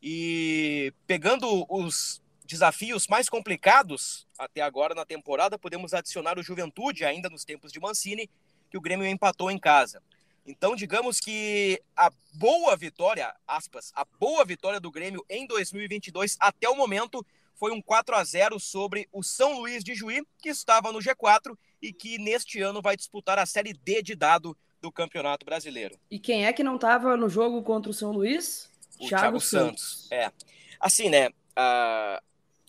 E 0.00 0.92
pegando 1.06 1.66
os 1.68 2.22
desafios 2.46 3.08
mais 3.08 3.28
complicados 3.28 4.26
até 4.38 4.60
agora 4.60 4.94
na 4.94 5.04
temporada, 5.04 5.58
podemos 5.58 5.94
adicionar 5.94 6.38
o 6.38 6.42
Juventude, 6.42 7.04
ainda 7.04 7.28
nos 7.28 7.44
tempos 7.44 7.72
de 7.72 7.80
Mancini, 7.80 8.30
que 8.74 8.78
o 8.78 8.80
Grêmio 8.80 9.06
empatou 9.06 9.52
em 9.52 9.58
casa. 9.58 10.02
Então, 10.44 10.74
digamos 10.74 11.20
que 11.20 11.80
a 11.96 12.10
boa 12.32 12.76
vitória, 12.76 13.32
aspas, 13.46 13.92
a 13.94 14.04
boa 14.18 14.44
vitória 14.44 14.80
do 14.80 14.90
Grêmio 14.90 15.24
em 15.30 15.46
2022 15.46 16.36
até 16.40 16.68
o 16.68 16.74
momento 16.74 17.24
foi 17.54 17.70
um 17.70 17.80
4 17.80 18.16
a 18.16 18.24
0 18.24 18.58
sobre 18.58 19.08
o 19.12 19.22
São 19.22 19.60
Luís 19.60 19.84
de 19.84 19.94
Juí, 19.94 20.26
que 20.42 20.48
estava 20.48 20.90
no 20.90 20.98
G4 20.98 21.56
e 21.80 21.92
que 21.92 22.18
neste 22.18 22.60
ano 22.60 22.82
vai 22.82 22.96
disputar 22.96 23.38
a 23.38 23.46
Série 23.46 23.72
D 23.72 24.02
de 24.02 24.16
dado 24.16 24.56
do 24.82 24.90
Campeonato 24.90 25.46
Brasileiro. 25.46 25.96
E 26.10 26.18
quem 26.18 26.44
é 26.44 26.52
que 26.52 26.64
não 26.64 26.74
estava 26.74 27.16
no 27.16 27.28
jogo 27.28 27.62
contra 27.62 27.92
o 27.92 27.94
São 27.94 28.10
Luís? 28.10 28.68
O 28.98 29.06
Thiago, 29.06 29.08
Thiago 29.08 29.40
Santos. 29.40 30.08
Santos. 30.08 30.12
É. 30.12 30.32
Assim, 30.80 31.08
né? 31.08 31.28
Uh, 31.28 32.20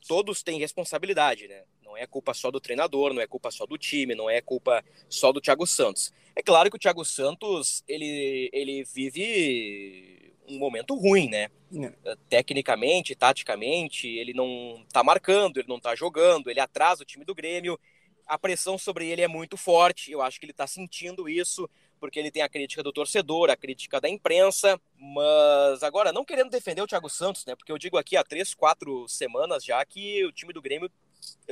todos 0.08 0.44
têm 0.44 0.60
responsabilidade, 0.60 1.48
né? 1.48 1.64
Não 1.96 2.02
é 2.02 2.06
culpa 2.06 2.34
só 2.34 2.52
do 2.52 2.60
treinador, 2.60 3.14
não 3.14 3.22
é 3.22 3.28
culpa 3.28 3.50
só 3.50 3.66
do 3.66 3.78
time, 3.78 4.14
não 4.14 4.30
é 4.30 4.42
culpa 4.42 4.84
só 5.08 5.32
do 5.32 5.40
Thiago 5.40 5.66
Santos. 5.66 6.14
É 6.36 6.44
claro 6.44 6.70
que 6.70 6.76
o 6.76 6.80
Thiago 6.80 7.06
Santos, 7.06 7.86
ele, 7.88 8.50
ele 8.52 8.84
vive 8.84 10.36
um 10.46 10.60
momento 10.60 10.94
ruim, 10.94 11.30
né? 11.30 11.48
É. 11.74 12.16
Tecnicamente, 12.28 13.16
taticamente, 13.16 14.10
ele 14.10 14.34
não 14.34 14.86
tá 14.92 15.06
marcando, 15.06 15.58
ele 15.58 15.70
não 15.70 15.80
tá 15.80 15.96
jogando, 15.96 16.50
ele 16.50 16.60
atrasa 16.60 17.04
o 17.04 17.06
time 17.06 17.24
do 17.24 17.34
Grêmio. 17.34 17.80
A 18.28 18.38
pressão 18.38 18.78
sobre 18.78 19.08
ele 19.08 19.22
é 19.22 19.28
muito 19.28 19.56
forte, 19.56 20.12
eu 20.12 20.22
acho 20.22 20.38
que 20.38 20.46
ele 20.46 20.52
tá 20.52 20.68
sentindo 20.68 21.30
isso, 21.30 21.70
porque 21.98 22.20
ele 22.20 22.30
tem 22.32 22.42
a 22.42 22.50
crítica 22.50 22.84
do 22.84 22.92
torcedor, 22.92 23.50
a 23.50 23.56
crítica 23.56 24.02
da 24.02 24.10
imprensa, 24.10 24.82
mas 24.98 25.82
agora, 25.82 26.12
não 26.12 26.26
querendo 26.26 26.50
defender 26.50 26.82
o 26.82 26.88
Thiago 26.88 27.10
Santos, 27.10 27.46
né? 27.46 27.56
Porque 27.56 27.72
eu 27.72 27.78
digo 27.78 27.98
aqui 27.98 28.18
há 28.18 28.24
três, 28.24 28.54
quatro 28.54 29.08
semanas 29.08 29.64
já 29.64 29.84
que 29.86 30.26
o 30.26 30.32
time 30.34 30.52
do 30.52 30.62
Grêmio 30.62 30.92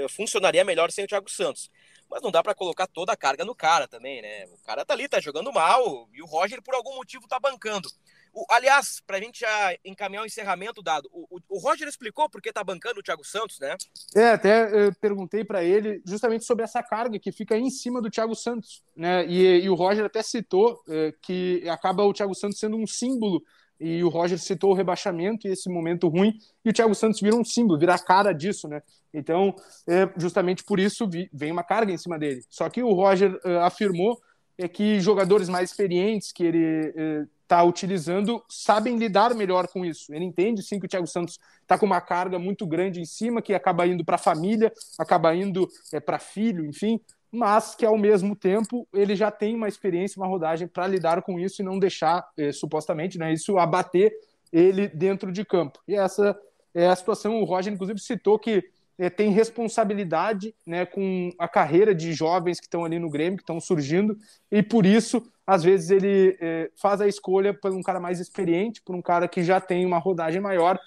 funcionaria 0.09 0.63
melhor 0.63 0.91
sem 0.91 1.05
o 1.05 1.07
Thiago 1.07 1.29
Santos. 1.29 1.69
mas 2.09 2.21
não 2.21 2.31
dá 2.31 2.43
para 2.43 2.53
colocar 2.53 2.87
toda 2.87 3.11
a 3.11 3.17
carga 3.17 3.43
no 3.43 3.55
cara 3.55 3.87
também, 3.87 4.21
né? 4.21 4.45
O 4.47 4.57
cara 4.65 4.85
tá 4.85 4.93
ali, 4.93 5.07
tá 5.07 5.19
jogando 5.19 5.51
mal, 5.51 6.07
e 6.13 6.21
o 6.21 6.25
Roger, 6.25 6.61
por 6.61 6.75
algum 6.75 6.95
motivo, 6.95 7.27
tá 7.27 7.39
bancando. 7.39 7.89
O, 8.33 8.45
aliás, 8.49 8.99
pra 9.05 9.19
gente 9.19 9.41
já 9.41 9.77
encaminhar 9.85 10.23
o 10.23 10.25
encerramento, 10.25 10.81
Dado, 10.81 11.07
o, 11.13 11.39
o, 11.47 11.59
Roger 11.59 11.87
explicou 11.87 12.27
por 12.27 12.41
que 12.41 12.51
tá 12.51 12.63
bancando 12.63 12.99
o 12.99 13.03
Thiago 13.03 13.23
Santos, 13.23 13.59
né? 13.59 13.77
É, 14.15 14.29
até 14.29 14.91
perguntei 14.99 15.43
para 15.43 15.63
ele 15.63 16.01
justamente 16.03 16.43
sobre 16.43 16.63
essa 16.63 16.81
carga 16.81 17.19
que 17.19 17.31
fica 17.31 17.55
em 17.55 17.69
cima 17.69 18.01
do 18.01 18.09
Thiago 18.09 18.35
Santos, 18.35 18.83
né? 18.95 19.23
E, 19.27 19.61
e 19.61 19.69
o 19.69 19.75
Roger 19.75 20.05
até 20.05 20.23
citou 20.23 20.83
é, 20.89 21.13
que 21.21 21.63
acaba 21.69 22.03
o 22.03 22.13
Thiago 22.13 22.33
Santos 22.33 22.57
sendo 22.57 22.75
um 22.75 22.87
símbolo 22.87 23.43
e 23.83 24.03
o 24.03 24.07
Roger 24.07 24.39
citou 24.39 24.71
o 24.71 24.73
rebaixamento 24.73 25.45
e 25.45 25.51
esse 25.51 25.69
momento 25.69 26.07
ruim, 26.07 26.37
e 26.63 26.69
o 26.69 26.73
Thiago 26.73 26.95
Santos 26.95 27.19
vira 27.19 27.35
um 27.35 27.43
símbolo, 27.43 27.77
vira 27.77 27.93
a 27.93 27.99
cara 27.99 28.31
disso, 28.31 28.67
né? 28.67 28.81
Então, 29.13 29.53
é, 29.87 30.09
justamente 30.17 30.63
por 30.63 30.79
isso 30.79 31.07
vem 31.31 31.51
uma 31.51 31.63
carga 31.63 31.91
em 31.91 31.97
cima 31.97 32.17
dele. 32.17 32.43
Só 32.49 32.69
que 32.69 32.81
o 32.81 32.93
Roger 32.93 33.37
é, 33.43 33.57
afirmou 33.57 34.19
é 34.57 34.67
que 34.67 34.99
jogadores 34.99 35.49
mais 35.49 35.71
experientes 35.71 36.31
que 36.31 36.43
ele 36.43 37.25
está 37.41 37.59
é, 37.59 37.63
utilizando 37.63 38.41
sabem 38.47 38.97
lidar 38.97 39.35
melhor 39.35 39.67
com 39.67 39.83
isso. 39.83 40.13
Ele 40.13 40.23
entende 40.23 40.63
sim 40.63 40.79
que 40.79 40.85
o 40.85 40.89
Thiago 40.89 41.07
Santos 41.07 41.37
está 41.61 41.77
com 41.77 41.85
uma 41.85 41.99
carga 41.99 42.39
muito 42.39 42.65
grande 42.65 43.01
em 43.01 43.05
cima, 43.05 43.41
que 43.41 43.53
acaba 43.53 43.85
indo 43.85 44.05
para 44.05 44.15
a 44.15 44.19
família, 44.19 44.71
acaba 44.97 45.35
indo 45.35 45.67
é, 45.91 45.99
para 45.99 46.19
filho, 46.19 46.65
enfim, 46.65 46.99
mas 47.33 47.73
que 47.73 47.83
ao 47.83 47.97
mesmo 47.97 48.35
tempo 48.35 48.87
ele 48.93 49.15
já 49.15 49.31
tem 49.31 49.55
uma 49.55 49.67
experiência, 49.67 50.21
uma 50.21 50.27
rodagem 50.27 50.67
para 50.67 50.85
lidar 50.85 51.23
com 51.23 51.39
isso 51.39 51.61
e 51.61 51.65
não 51.65 51.79
deixar, 51.79 52.23
eh, 52.37 52.51
supostamente, 52.51 53.17
né, 53.17 53.33
isso 53.33 53.57
abater 53.57 54.13
ele 54.51 54.87
dentro 54.87 55.31
de 55.31 55.43
campo. 55.43 55.79
E 55.87 55.95
essa 55.95 56.39
é 56.75 56.85
a 56.85 56.95
situação. 56.95 57.41
O 57.41 57.43
Roger, 57.43 57.73
inclusive, 57.73 57.99
citou 57.99 58.37
que 58.37 58.63
eh, 58.99 59.09
tem 59.09 59.31
responsabilidade 59.31 60.53
né, 60.63 60.85
com 60.85 61.31
a 61.39 61.47
carreira 61.47 61.95
de 61.95 62.13
jovens 62.13 62.59
que 62.59 62.67
estão 62.67 62.85
ali 62.85 62.99
no 62.99 63.09
Grêmio, 63.09 63.37
que 63.37 63.43
estão 63.43 63.59
surgindo, 63.59 64.15
e 64.51 64.61
por 64.61 64.85
isso, 64.85 65.27
às 65.47 65.63
vezes, 65.63 65.89
ele 65.89 66.37
eh, 66.39 66.69
faz 66.75 67.01
a 67.01 67.07
escolha 67.07 67.51
por 67.51 67.71
um 67.71 67.81
cara 67.81 67.99
mais 67.99 68.19
experiente, 68.19 68.79
por 68.79 68.95
um 68.95 69.01
cara 69.01 69.27
que 69.27 69.41
já 69.41 69.59
tem 69.59 69.87
uma 69.87 69.97
rodagem 69.97 70.39
maior, 70.39 70.79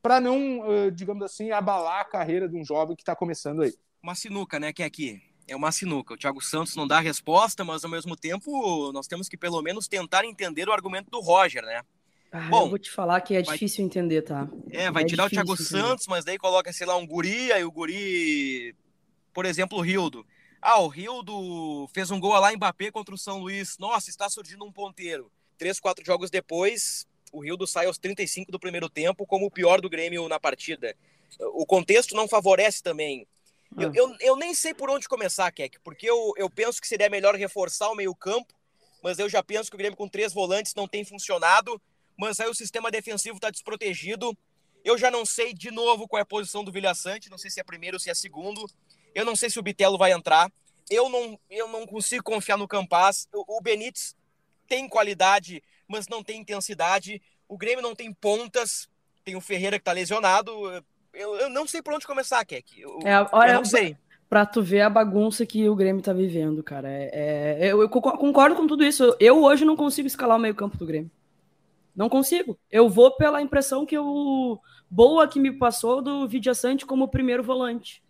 para 0.00 0.20
não, 0.20 0.62
digamos 0.94 1.24
assim, 1.24 1.50
abalar 1.50 2.00
a 2.02 2.04
carreira 2.04 2.48
de 2.48 2.56
um 2.56 2.64
jovem 2.64 2.94
que 2.94 3.02
está 3.02 3.16
começando 3.16 3.62
aí 3.62 3.72
uma 4.02 4.14
sinuca, 4.14 4.58
né, 4.58 4.72
que 4.72 4.82
é 4.82 4.86
aqui. 4.86 5.22
É 5.48 5.54
uma 5.54 5.70
sinuca. 5.70 6.14
O 6.14 6.16
Thiago 6.16 6.40
Santos 6.40 6.74
não 6.74 6.86
dá 6.86 6.98
resposta, 6.98 7.64
mas 7.64 7.84
ao 7.84 7.90
mesmo 7.90 8.16
tempo 8.16 8.90
nós 8.92 9.06
temos 9.06 9.28
que 9.28 9.36
pelo 9.36 9.62
menos 9.62 9.86
tentar 9.86 10.24
entender 10.24 10.68
o 10.68 10.72
argumento 10.72 11.10
do 11.10 11.20
Roger, 11.20 11.62
né? 11.62 11.82
Ah, 12.32 12.48
Bom, 12.50 12.64
eu 12.64 12.70
vou 12.70 12.78
te 12.78 12.90
falar 12.90 13.20
que 13.20 13.34
é 13.34 13.42
vai... 13.42 13.54
difícil 13.54 13.84
entender, 13.84 14.22
tá? 14.22 14.48
É, 14.70 14.90
vai 14.90 15.04
é 15.04 15.06
tirar 15.06 15.26
o 15.26 15.30
Thiago 15.30 15.52
entender. 15.52 15.68
Santos, 15.68 16.06
mas 16.08 16.24
daí 16.24 16.36
coloca, 16.36 16.72
sei 16.72 16.86
lá, 16.86 16.96
um 16.96 17.06
guri, 17.06 17.52
aí 17.52 17.64
o 17.64 17.70
guri, 17.70 18.74
por 19.32 19.46
exemplo, 19.46 19.78
o 19.78 19.80
Rildo. 19.80 20.26
Ah, 20.60 20.80
o 20.80 20.88
Rildo 20.88 21.88
fez 21.94 22.10
um 22.10 22.18
gol 22.18 22.38
lá 22.40 22.52
em 22.52 22.56
Mbappé 22.56 22.90
contra 22.90 23.14
o 23.14 23.18
São 23.18 23.38
Luís. 23.38 23.78
Nossa, 23.78 24.10
está 24.10 24.28
surgindo 24.28 24.64
um 24.64 24.72
ponteiro. 24.72 25.30
Três, 25.56 25.78
quatro 25.78 26.04
jogos 26.04 26.28
depois, 26.28 27.06
o 27.32 27.40
Rildo 27.40 27.66
sai 27.66 27.86
aos 27.86 27.98
35 27.98 28.50
do 28.50 28.58
primeiro 28.58 28.88
tempo 28.88 29.26
como 29.26 29.46
o 29.46 29.50
pior 29.50 29.80
do 29.80 29.88
Grêmio 29.88 30.28
na 30.28 30.40
partida. 30.40 30.96
O 31.38 31.64
contexto 31.64 32.14
não 32.14 32.28
favorece 32.28 32.82
também. 32.82 33.26
Eu, 33.76 33.88
ah. 33.88 33.92
eu, 33.94 34.16
eu, 34.20 34.36
nem 34.36 34.54
sei 34.54 34.72
por 34.72 34.90
onde 34.90 35.08
começar, 35.08 35.50
Keck, 35.50 35.78
porque 35.80 36.08
eu, 36.08 36.32
eu 36.36 36.48
penso 36.48 36.80
que 36.80 36.86
seria 36.86 37.08
melhor 37.08 37.34
reforçar 37.34 37.90
o 37.90 37.94
meio-campo, 37.94 38.54
mas 39.02 39.18
eu 39.18 39.28
já 39.28 39.42
penso 39.42 39.70
que 39.70 39.76
o 39.76 39.78
Grêmio 39.78 39.96
com 39.96 40.08
três 40.08 40.32
volantes 40.32 40.74
não 40.74 40.86
tem 40.86 41.04
funcionado, 41.04 41.80
mas 42.16 42.40
aí 42.40 42.48
o 42.48 42.54
sistema 42.54 42.90
defensivo 42.90 43.36
está 43.36 43.50
desprotegido. 43.50 44.36
Eu 44.84 44.96
já 44.96 45.10
não 45.10 45.26
sei 45.26 45.52
de 45.52 45.70
novo 45.70 46.08
qual 46.08 46.18
é 46.18 46.22
a 46.22 46.26
posição 46.26 46.64
do 46.64 46.72
Vilha 46.72 46.94
Sante, 46.94 47.30
não 47.30 47.38
sei 47.38 47.50
se 47.50 47.60
é 47.60 47.64
primeiro 47.64 47.96
ou 47.96 48.00
se 48.00 48.08
é 48.08 48.14
segundo. 48.14 48.68
Eu 49.14 49.24
não 49.24 49.36
sei 49.36 49.50
se 49.50 49.58
o 49.58 49.62
Bitelo 49.62 49.98
vai 49.98 50.12
entrar. 50.12 50.50
Eu 50.88 51.08
não, 51.08 51.38
eu 51.50 51.68
não 51.68 51.86
consigo 51.86 52.22
confiar 52.22 52.56
no 52.56 52.68
Campas. 52.68 53.28
O, 53.32 53.58
o 53.58 53.60
Benítez 53.60 54.14
tem 54.68 54.88
qualidade, 54.88 55.62
mas 55.88 56.08
não 56.08 56.22
tem 56.22 56.40
intensidade. 56.40 57.20
O 57.48 57.58
Grêmio 57.58 57.82
não 57.82 57.94
tem 57.94 58.12
pontas. 58.12 58.88
Tem 59.24 59.34
o 59.34 59.40
Ferreira 59.40 59.78
que 59.78 59.82
está 59.82 59.92
lesionado 59.92 60.52
eu, 61.16 61.34
eu 61.36 61.50
não 61.50 61.66
sei 61.66 61.82
por 61.82 61.94
onde 61.94 62.06
começar, 62.06 62.44
Keck. 62.44 62.80
Eu, 62.80 62.98
é, 63.04 63.26
olha, 63.32 63.52
eu 63.52 63.56
não 63.56 63.64
sei. 63.64 63.96
Pra 64.28 64.44
tu 64.44 64.62
ver 64.62 64.80
a 64.80 64.90
bagunça 64.90 65.46
que 65.46 65.68
o 65.68 65.76
Grêmio 65.76 66.02
tá 66.02 66.12
vivendo, 66.12 66.62
cara. 66.62 66.88
É, 66.90 67.58
é 67.60 67.72
eu, 67.72 67.80
eu, 67.80 67.88
concordo 67.88 68.56
com 68.56 68.66
tudo 68.66 68.84
isso. 68.84 69.16
Eu 69.20 69.42
hoje 69.42 69.64
não 69.64 69.76
consigo 69.76 70.06
escalar 70.06 70.36
o 70.36 70.40
meio-campo 70.40 70.76
do 70.76 70.86
Grêmio. 70.86 71.10
Não 71.94 72.08
consigo. 72.08 72.58
Eu 72.70 72.88
vou 72.88 73.16
pela 73.16 73.40
impressão 73.40 73.86
que 73.86 73.96
o 73.96 74.60
Boa 74.90 75.26
que 75.26 75.40
me 75.40 75.52
passou 75.52 76.02
do 76.02 76.28
Vidiaçante 76.28 76.84
como 76.84 77.08
primeiro 77.08 77.42
volante. 77.42 78.02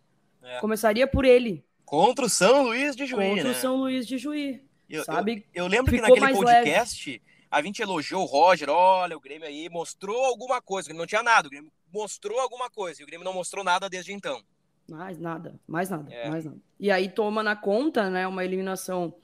É. 0.43 0.59
Começaria 0.59 1.07
por 1.07 1.25
ele. 1.25 1.65
Contra 1.85 2.25
o 2.25 2.29
São 2.29 2.65
Luís 2.65 2.97
de 2.97 3.07
Juí. 3.07 3.29
Contra 3.29 3.45
né? 3.45 3.51
o 3.51 3.55
São 3.55 3.77
Luís 3.77 4.07
de 4.07 4.19
Juí. 4.19 4.63
Eu, 4.89 5.05
sabe? 5.05 5.47
Eu, 5.55 5.65
eu 5.65 5.69
lembro 5.69 5.93
Ficou 5.93 6.15
que 6.15 6.21
naquele 6.21 6.39
podcast. 6.39 7.11
Leve 7.11 7.23
a 7.51 7.63
gente 7.63 7.81
elogiou 7.81 8.23
o 8.23 8.27
Roger, 8.27 8.69
olha, 8.69 9.17
o 9.17 9.21
Grêmio 9.21 9.47
aí 9.47 9.69
mostrou 9.71 10.25
alguma 10.25 10.61
coisa, 10.61 10.93
não 10.93 11.07
tinha 11.07 11.23
nada, 11.23 11.47
o 11.47 11.51
Grêmio 11.51 11.71
mostrou 11.97 12.39
alguma 12.39 12.69
coisa, 12.71 13.01
e 13.01 13.05
o 13.05 13.07
Grêmio 13.07 13.25
não 13.25 13.33
mostrou 13.33 13.65
nada 13.65 13.89
desde 13.89 14.13
então. 14.13 14.43
Mais 14.89 15.19
nada, 15.19 15.59
mais 15.67 15.91
nada, 15.91 16.13
é. 16.13 16.29
mais 16.29 16.45
nada. 16.45 16.59
E 16.79 16.91
aí 16.91 17.09
toma 17.09 17.43
na 17.43 17.57
conta, 17.57 18.09
né, 18.09 18.27
uma 18.27 18.45
eliminação 18.45 19.15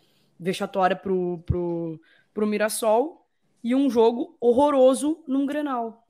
vexatória 0.41 0.97
pro, 0.97 1.39
pro, 1.47 2.01
pro 2.35 2.47
Mirassol 2.47 3.25
e 3.63 3.75
um 3.75 3.89
jogo 3.89 4.37
horroroso 4.41 5.23
num 5.29 5.47
Grenal, 5.47 6.05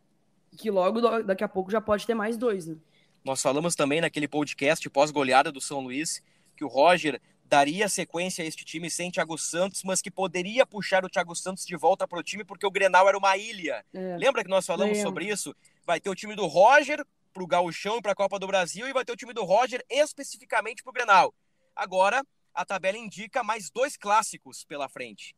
que 0.56 0.70
logo 0.70 1.00
daqui 1.22 1.44
a 1.44 1.48
pouco 1.48 1.70
já 1.70 1.80
pode 1.80 2.06
ter 2.06 2.14
mais 2.14 2.36
dois, 2.36 2.66
né? 2.66 2.76
Nós 3.24 3.42
falamos 3.42 3.74
também 3.74 4.00
naquele 4.00 4.26
podcast 4.26 4.88
pós-goleada 4.88 5.52
do 5.52 5.60
São 5.60 5.80
Luís 5.80 6.22
que 6.56 6.64
o 6.64 6.68
Roger 6.68 7.20
daria 7.52 7.86
sequência 7.86 8.42
a 8.42 8.46
este 8.46 8.64
time 8.64 8.90
sem 8.90 9.10
Thiago 9.10 9.36
Santos, 9.36 9.82
mas 9.84 10.00
que 10.00 10.10
poderia 10.10 10.64
puxar 10.64 11.04
o 11.04 11.08
Thiago 11.10 11.36
Santos 11.36 11.66
de 11.66 11.76
volta 11.76 12.08
para 12.08 12.18
o 12.18 12.22
time 12.22 12.44
porque 12.44 12.64
o 12.64 12.70
Grenal 12.70 13.06
era 13.06 13.18
uma 13.18 13.36
ilha. 13.36 13.84
É. 13.92 14.16
Lembra 14.16 14.42
que 14.42 14.48
nós 14.48 14.64
falamos 14.64 14.96
Lembra. 14.96 15.02
sobre 15.02 15.26
isso? 15.26 15.54
Vai 15.84 16.00
ter 16.00 16.08
o 16.08 16.14
time 16.14 16.34
do 16.34 16.46
Roger 16.46 17.04
para 17.30 17.42
o 17.42 17.46
Gauchão 17.46 17.98
e 17.98 18.00
para 18.00 18.12
a 18.12 18.14
Copa 18.14 18.38
do 18.38 18.46
Brasil 18.46 18.88
e 18.88 18.92
vai 18.94 19.04
ter 19.04 19.12
o 19.12 19.16
time 19.16 19.34
do 19.34 19.44
Roger 19.44 19.84
especificamente 19.90 20.82
para 20.82 20.88
o 20.88 20.94
Grenal. 20.94 21.34
Agora, 21.76 22.24
a 22.54 22.64
tabela 22.64 22.96
indica 22.96 23.44
mais 23.44 23.68
dois 23.68 23.98
clássicos 23.98 24.64
pela 24.64 24.88
frente, 24.88 25.36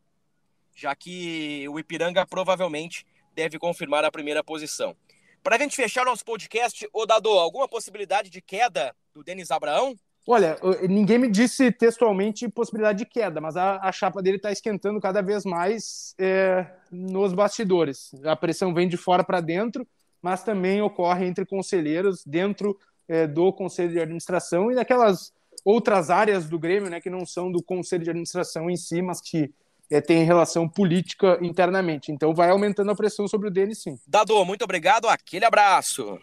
já 0.72 0.94
que 0.94 1.68
o 1.68 1.80
Ipiranga 1.80 2.24
provavelmente 2.24 3.04
deve 3.34 3.58
confirmar 3.58 4.04
a 4.04 4.12
primeira 4.12 4.44
posição. 4.44 4.96
Para 5.42 5.56
a 5.56 5.58
gente 5.58 5.74
fechar 5.74 6.04
nosso 6.04 6.24
podcast, 6.24 6.88
ô 6.92 7.06
Dado, 7.06 7.28
alguma 7.30 7.68
possibilidade 7.68 8.30
de 8.30 8.40
queda 8.40 8.94
do 9.12 9.24
Denis 9.24 9.50
Abraão? 9.50 9.96
Olha, 10.26 10.56
ninguém 10.88 11.18
me 11.18 11.30
disse 11.30 11.70
textualmente 11.70 12.48
possibilidade 12.48 12.98
de 12.98 13.04
queda, 13.04 13.42
mas 13.42 13.58
a, 13.58 13.78
a 13.82 13.92
chapa 13.92 14.22
dele 14.22 14.38
está 14.38 14.50
esquentando 14.50 14.98
cada 14.98 15.20
vez 15.20 15.44
mais 15.44 16.14
é, 16.18 16.66
nos 16.90 17.34
bastidores. 17.34 18.10
A 18.24 18.34
pressão 18.34 18.72
vem 18.72 18.88
de 18.88 18.96
fora 18.96 19.22
para 19.22 19.42
dentro, 19.42 19.86
mas 20.22 20.42
também 20.42 20.80
ocorre 20.80 21.26
entre 21.26 21.44
conselheiros 21.44 22.24
dentro 22.24 22.78
é, 23.06 23.26
do 23.26 23.52
conselho 23.52 23.90
de 23.90 24.00
administração 24.00 24.72
e 24.72 24.74
daquelas 24.74 25.30
outras 25.62 26.08
áreas 26.08 26.48
do 26.48 26.58
Grêmio, 26.58 26.88
né, 26.88 27.02
que 27.02 27.10
não 27.10 27.26
são 27.26 27.52
do 27.52 27.62
conselho 27.62 28.04
de 28.04 28.10
administração 28.10 28.70
em 28.70 28.76
si, 28.76 29.02
mas 29.02 29.20
que 29.20 29.52
é, 29.90 30.00
tem 30.00 30.24
relação 30.24 30.66
política 30.66 31.38
internamente. 31.42 32.10
Então 32.10 32.34
vai 32.34 32.48
aumentando 32.48 32.90
a 32.90 32.94
pressão 32.94 33.28
sobre 33.28 33.48
o 33.48 33.50
Denis, 33.50 33.82
sim. 33.82 33.98
Dado, 34.06 34.42
muito 34.46 34.62
obrigado, 34.64 35.06
aquele 35.06 35.44
abraço. 35.44 36.18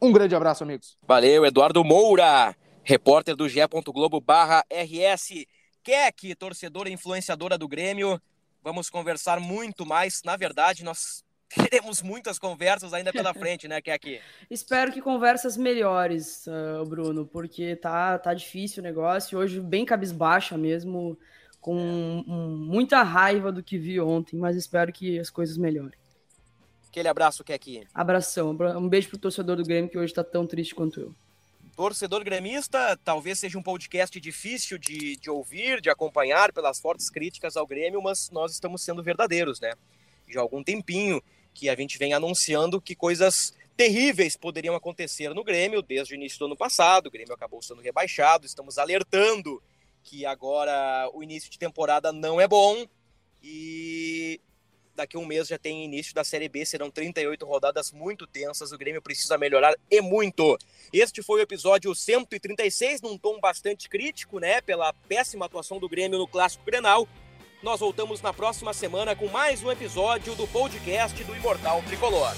Um 0.00 0.12
grande 0.12 0.34
abraço, 0.34 0.62
amigos. 0.64 0.98
Valeu, 1.06 1.46
Eduardo 1.46 1.82
Moura 1.82 2.54
repórter 2.88 3.36
do 3.36 3.46
GE. 3.46 3.60
Globo 3.92 4.18
barra 4.18 4.64
RS. 4.70 5.44
Keck, 5.84 6.34
torcedora 6.36 6.88
e 6.88 6.92
influenciadora 6.92 7.58
do 7.58 7.68
Grêmio. 7.68 8.18
Vamos 8.62 8.88
conversar 8.88 9.38
muito 9.38 9.84
mais. 9.84 10.22
Na 10.24 10.36
verdade, 10.38 10.82
nós 10.82 11.22
teremos 11.54 12.00
muitas 12.02 12.38
conversas 12.38 12.94
ainda 12.94 13.12
pela 13.12 13.34
frente, 13.34 13.68
né, 13.68 13.82
Keck? 13.82 14.22
Espero 14.50 14.90
que 14.90 15.02
conversas 15.02 15.54
melhores, 15.58 16.46
uh, 16.46 16.84
Bruno, 16.86 17.26
porque 17.26 17.76
tá, 17.76 18.18
tá 18.18 18.32
difícil 18.32 18.82
o 18.82 18.84
negócio. 18.84 19.38
Hoje, 19.38 19.60
bem 19.60 19.84
cabisbaixa 19.84 20.56
mesmo, 20.56 21.18
com 21.60 21.76
um, 21.76 22.56
muita 22.56 23.02
raiva 23.02 23.52
do 23.52 23.62
que 23.62 23.76
vi 23.76 24.00
ontem, 24.00 24.38
mas 24.38 24.56
espero 24.56 24.90
que 24.90 25.18
as 25.18 25.28
coisas 25.28 25.58
melhorem. 25.58 25.98
Aquele 26.88 27.08
abraço, 27.08 27.44
Keck. 27.44 27.86
Abração. 27.92 28.56
Um 28.78 28.88
beijo 28.88 29.10
pro 29.10 29.18
torcedor 29.18 29.56
do 29.56 29.62
Grêmio 29.62 29.90
que 29.90 29.98
hoje 29.98 30.14
tá 30.14 30.24
tão 30.24 30.46
triste 30.46 30.74
quanto 30.74 31.00
eu. 31.00 31.14
Torcedor 31.78 32.24
gremista, 32.24 32.98
talvez 33.04 33.38
seja 33.38 33.56
um 33.56 33.62
podcast 33.62 34.18
difícil 34.18 34.78
de, 34.78 35.14
de 35.14 35.30
ouvir, 35.30 35.80
de 35.80 35.88
acompanhar 35.88 36.52
pelas 36.52 36.80
fortes 36.80 37.08
críticas 37.08 37.56
ao 37.56 37.64
Grêmio, 37.64 38.02
mas 38.02 38.30
nós 38.32 38.50
estamos 38.50 38.82
sendo 38.82 39.00
verdadeiros, 39.00 39.60
né? 39.60 39.74
Já 40.26 40.40
há 40.40 40.42
algum 40.42 40.60
tempinho 40.64 41.22
que 41.54 41.68
a 41.68 41.76
gente 41.76 41.96
vem 41.96 42.12
anunciando 42.12 42.80
que 42.80 42.96
coisas 42.96 43.54
terríveis 43.76 44.36
poderiam 44.36 44.74
acontecer 44.74 45.32
no 45.32 45.44
Grêmio 45.44 45.80
desde 45.80 46.14
o 46.14 46.16
início 46.16 46.40
do 46.40 46.46
ano 46.46 46.56
passado. 46.56 47.06
O 47.06 47.10
Grêmio 47.12 47.32
acabou 47.32 47.62
sendo 47.62 47.80
rebaixado, 47.80 48.44
estamos 48.44 48.76
alertando 48.76 49.62
que 50.02 50.26
agora 50.26 51.08
o 51.14 51.22
início 51.22 51.48
de 51.48 51.60
temporada 51.60 52.10
não 52.12 52.40
é 52.40 52.48
bom 52.48 52.88
e 53.40 54.40
daqui 54.98 55.16
a 55.16 55.20
um 55.20 55.24
mês 55.24 55.48
já 55.48 55.56
tem 55.56 55.84
início 55.84 56.12
da 56.12 56.24
Série 56.24 56.48
B, 56.48 56.66
serão 56.66 56.90
38 56.90 57.46
rodadas 57.46 57.92
muito 57.92 58.26
tensas, 58.26 58.72
o 58.72 58.78
Grêmio 58.78 59.00
precisa 59.00 59.38
melhorar 59.38 59.74
e 59.90 60.00
muito. 60.00 60.58
Este 60.92 61.22
foi 61.22 61.40
o 61.40 61.42
episódio 61.42 61.94
136, 61.94 63.00
num 63.00 63.16
tom 63.16 63.38
bastante 63.40 63.88
crítico, 63.88 64.38
né, 64.38 64.60
pela 64.60 64.92
péssima 64.92 65.46
atuação 65.46 65.78
do 65.78 65.88
Grêmio 65.88 66.18
no 66.18 66.26
Clássico 66.26 66.64
Grenal. 66.64 67.08
Nós 67.62 67.80
voltamos 67.80 68.20
na 68.20 68.32
próxima 68.32 68.74
semana 68.74 69.14
com 69.14 69.28
mais 69.28 69.62
um 69.62 69.70
episódio 69.70 70.34
do 70.34 70.46
podcast 70.48 71.22
do 71.24 71.34
Imortal 71.34 71.82
Tricolor. 71.84 72.34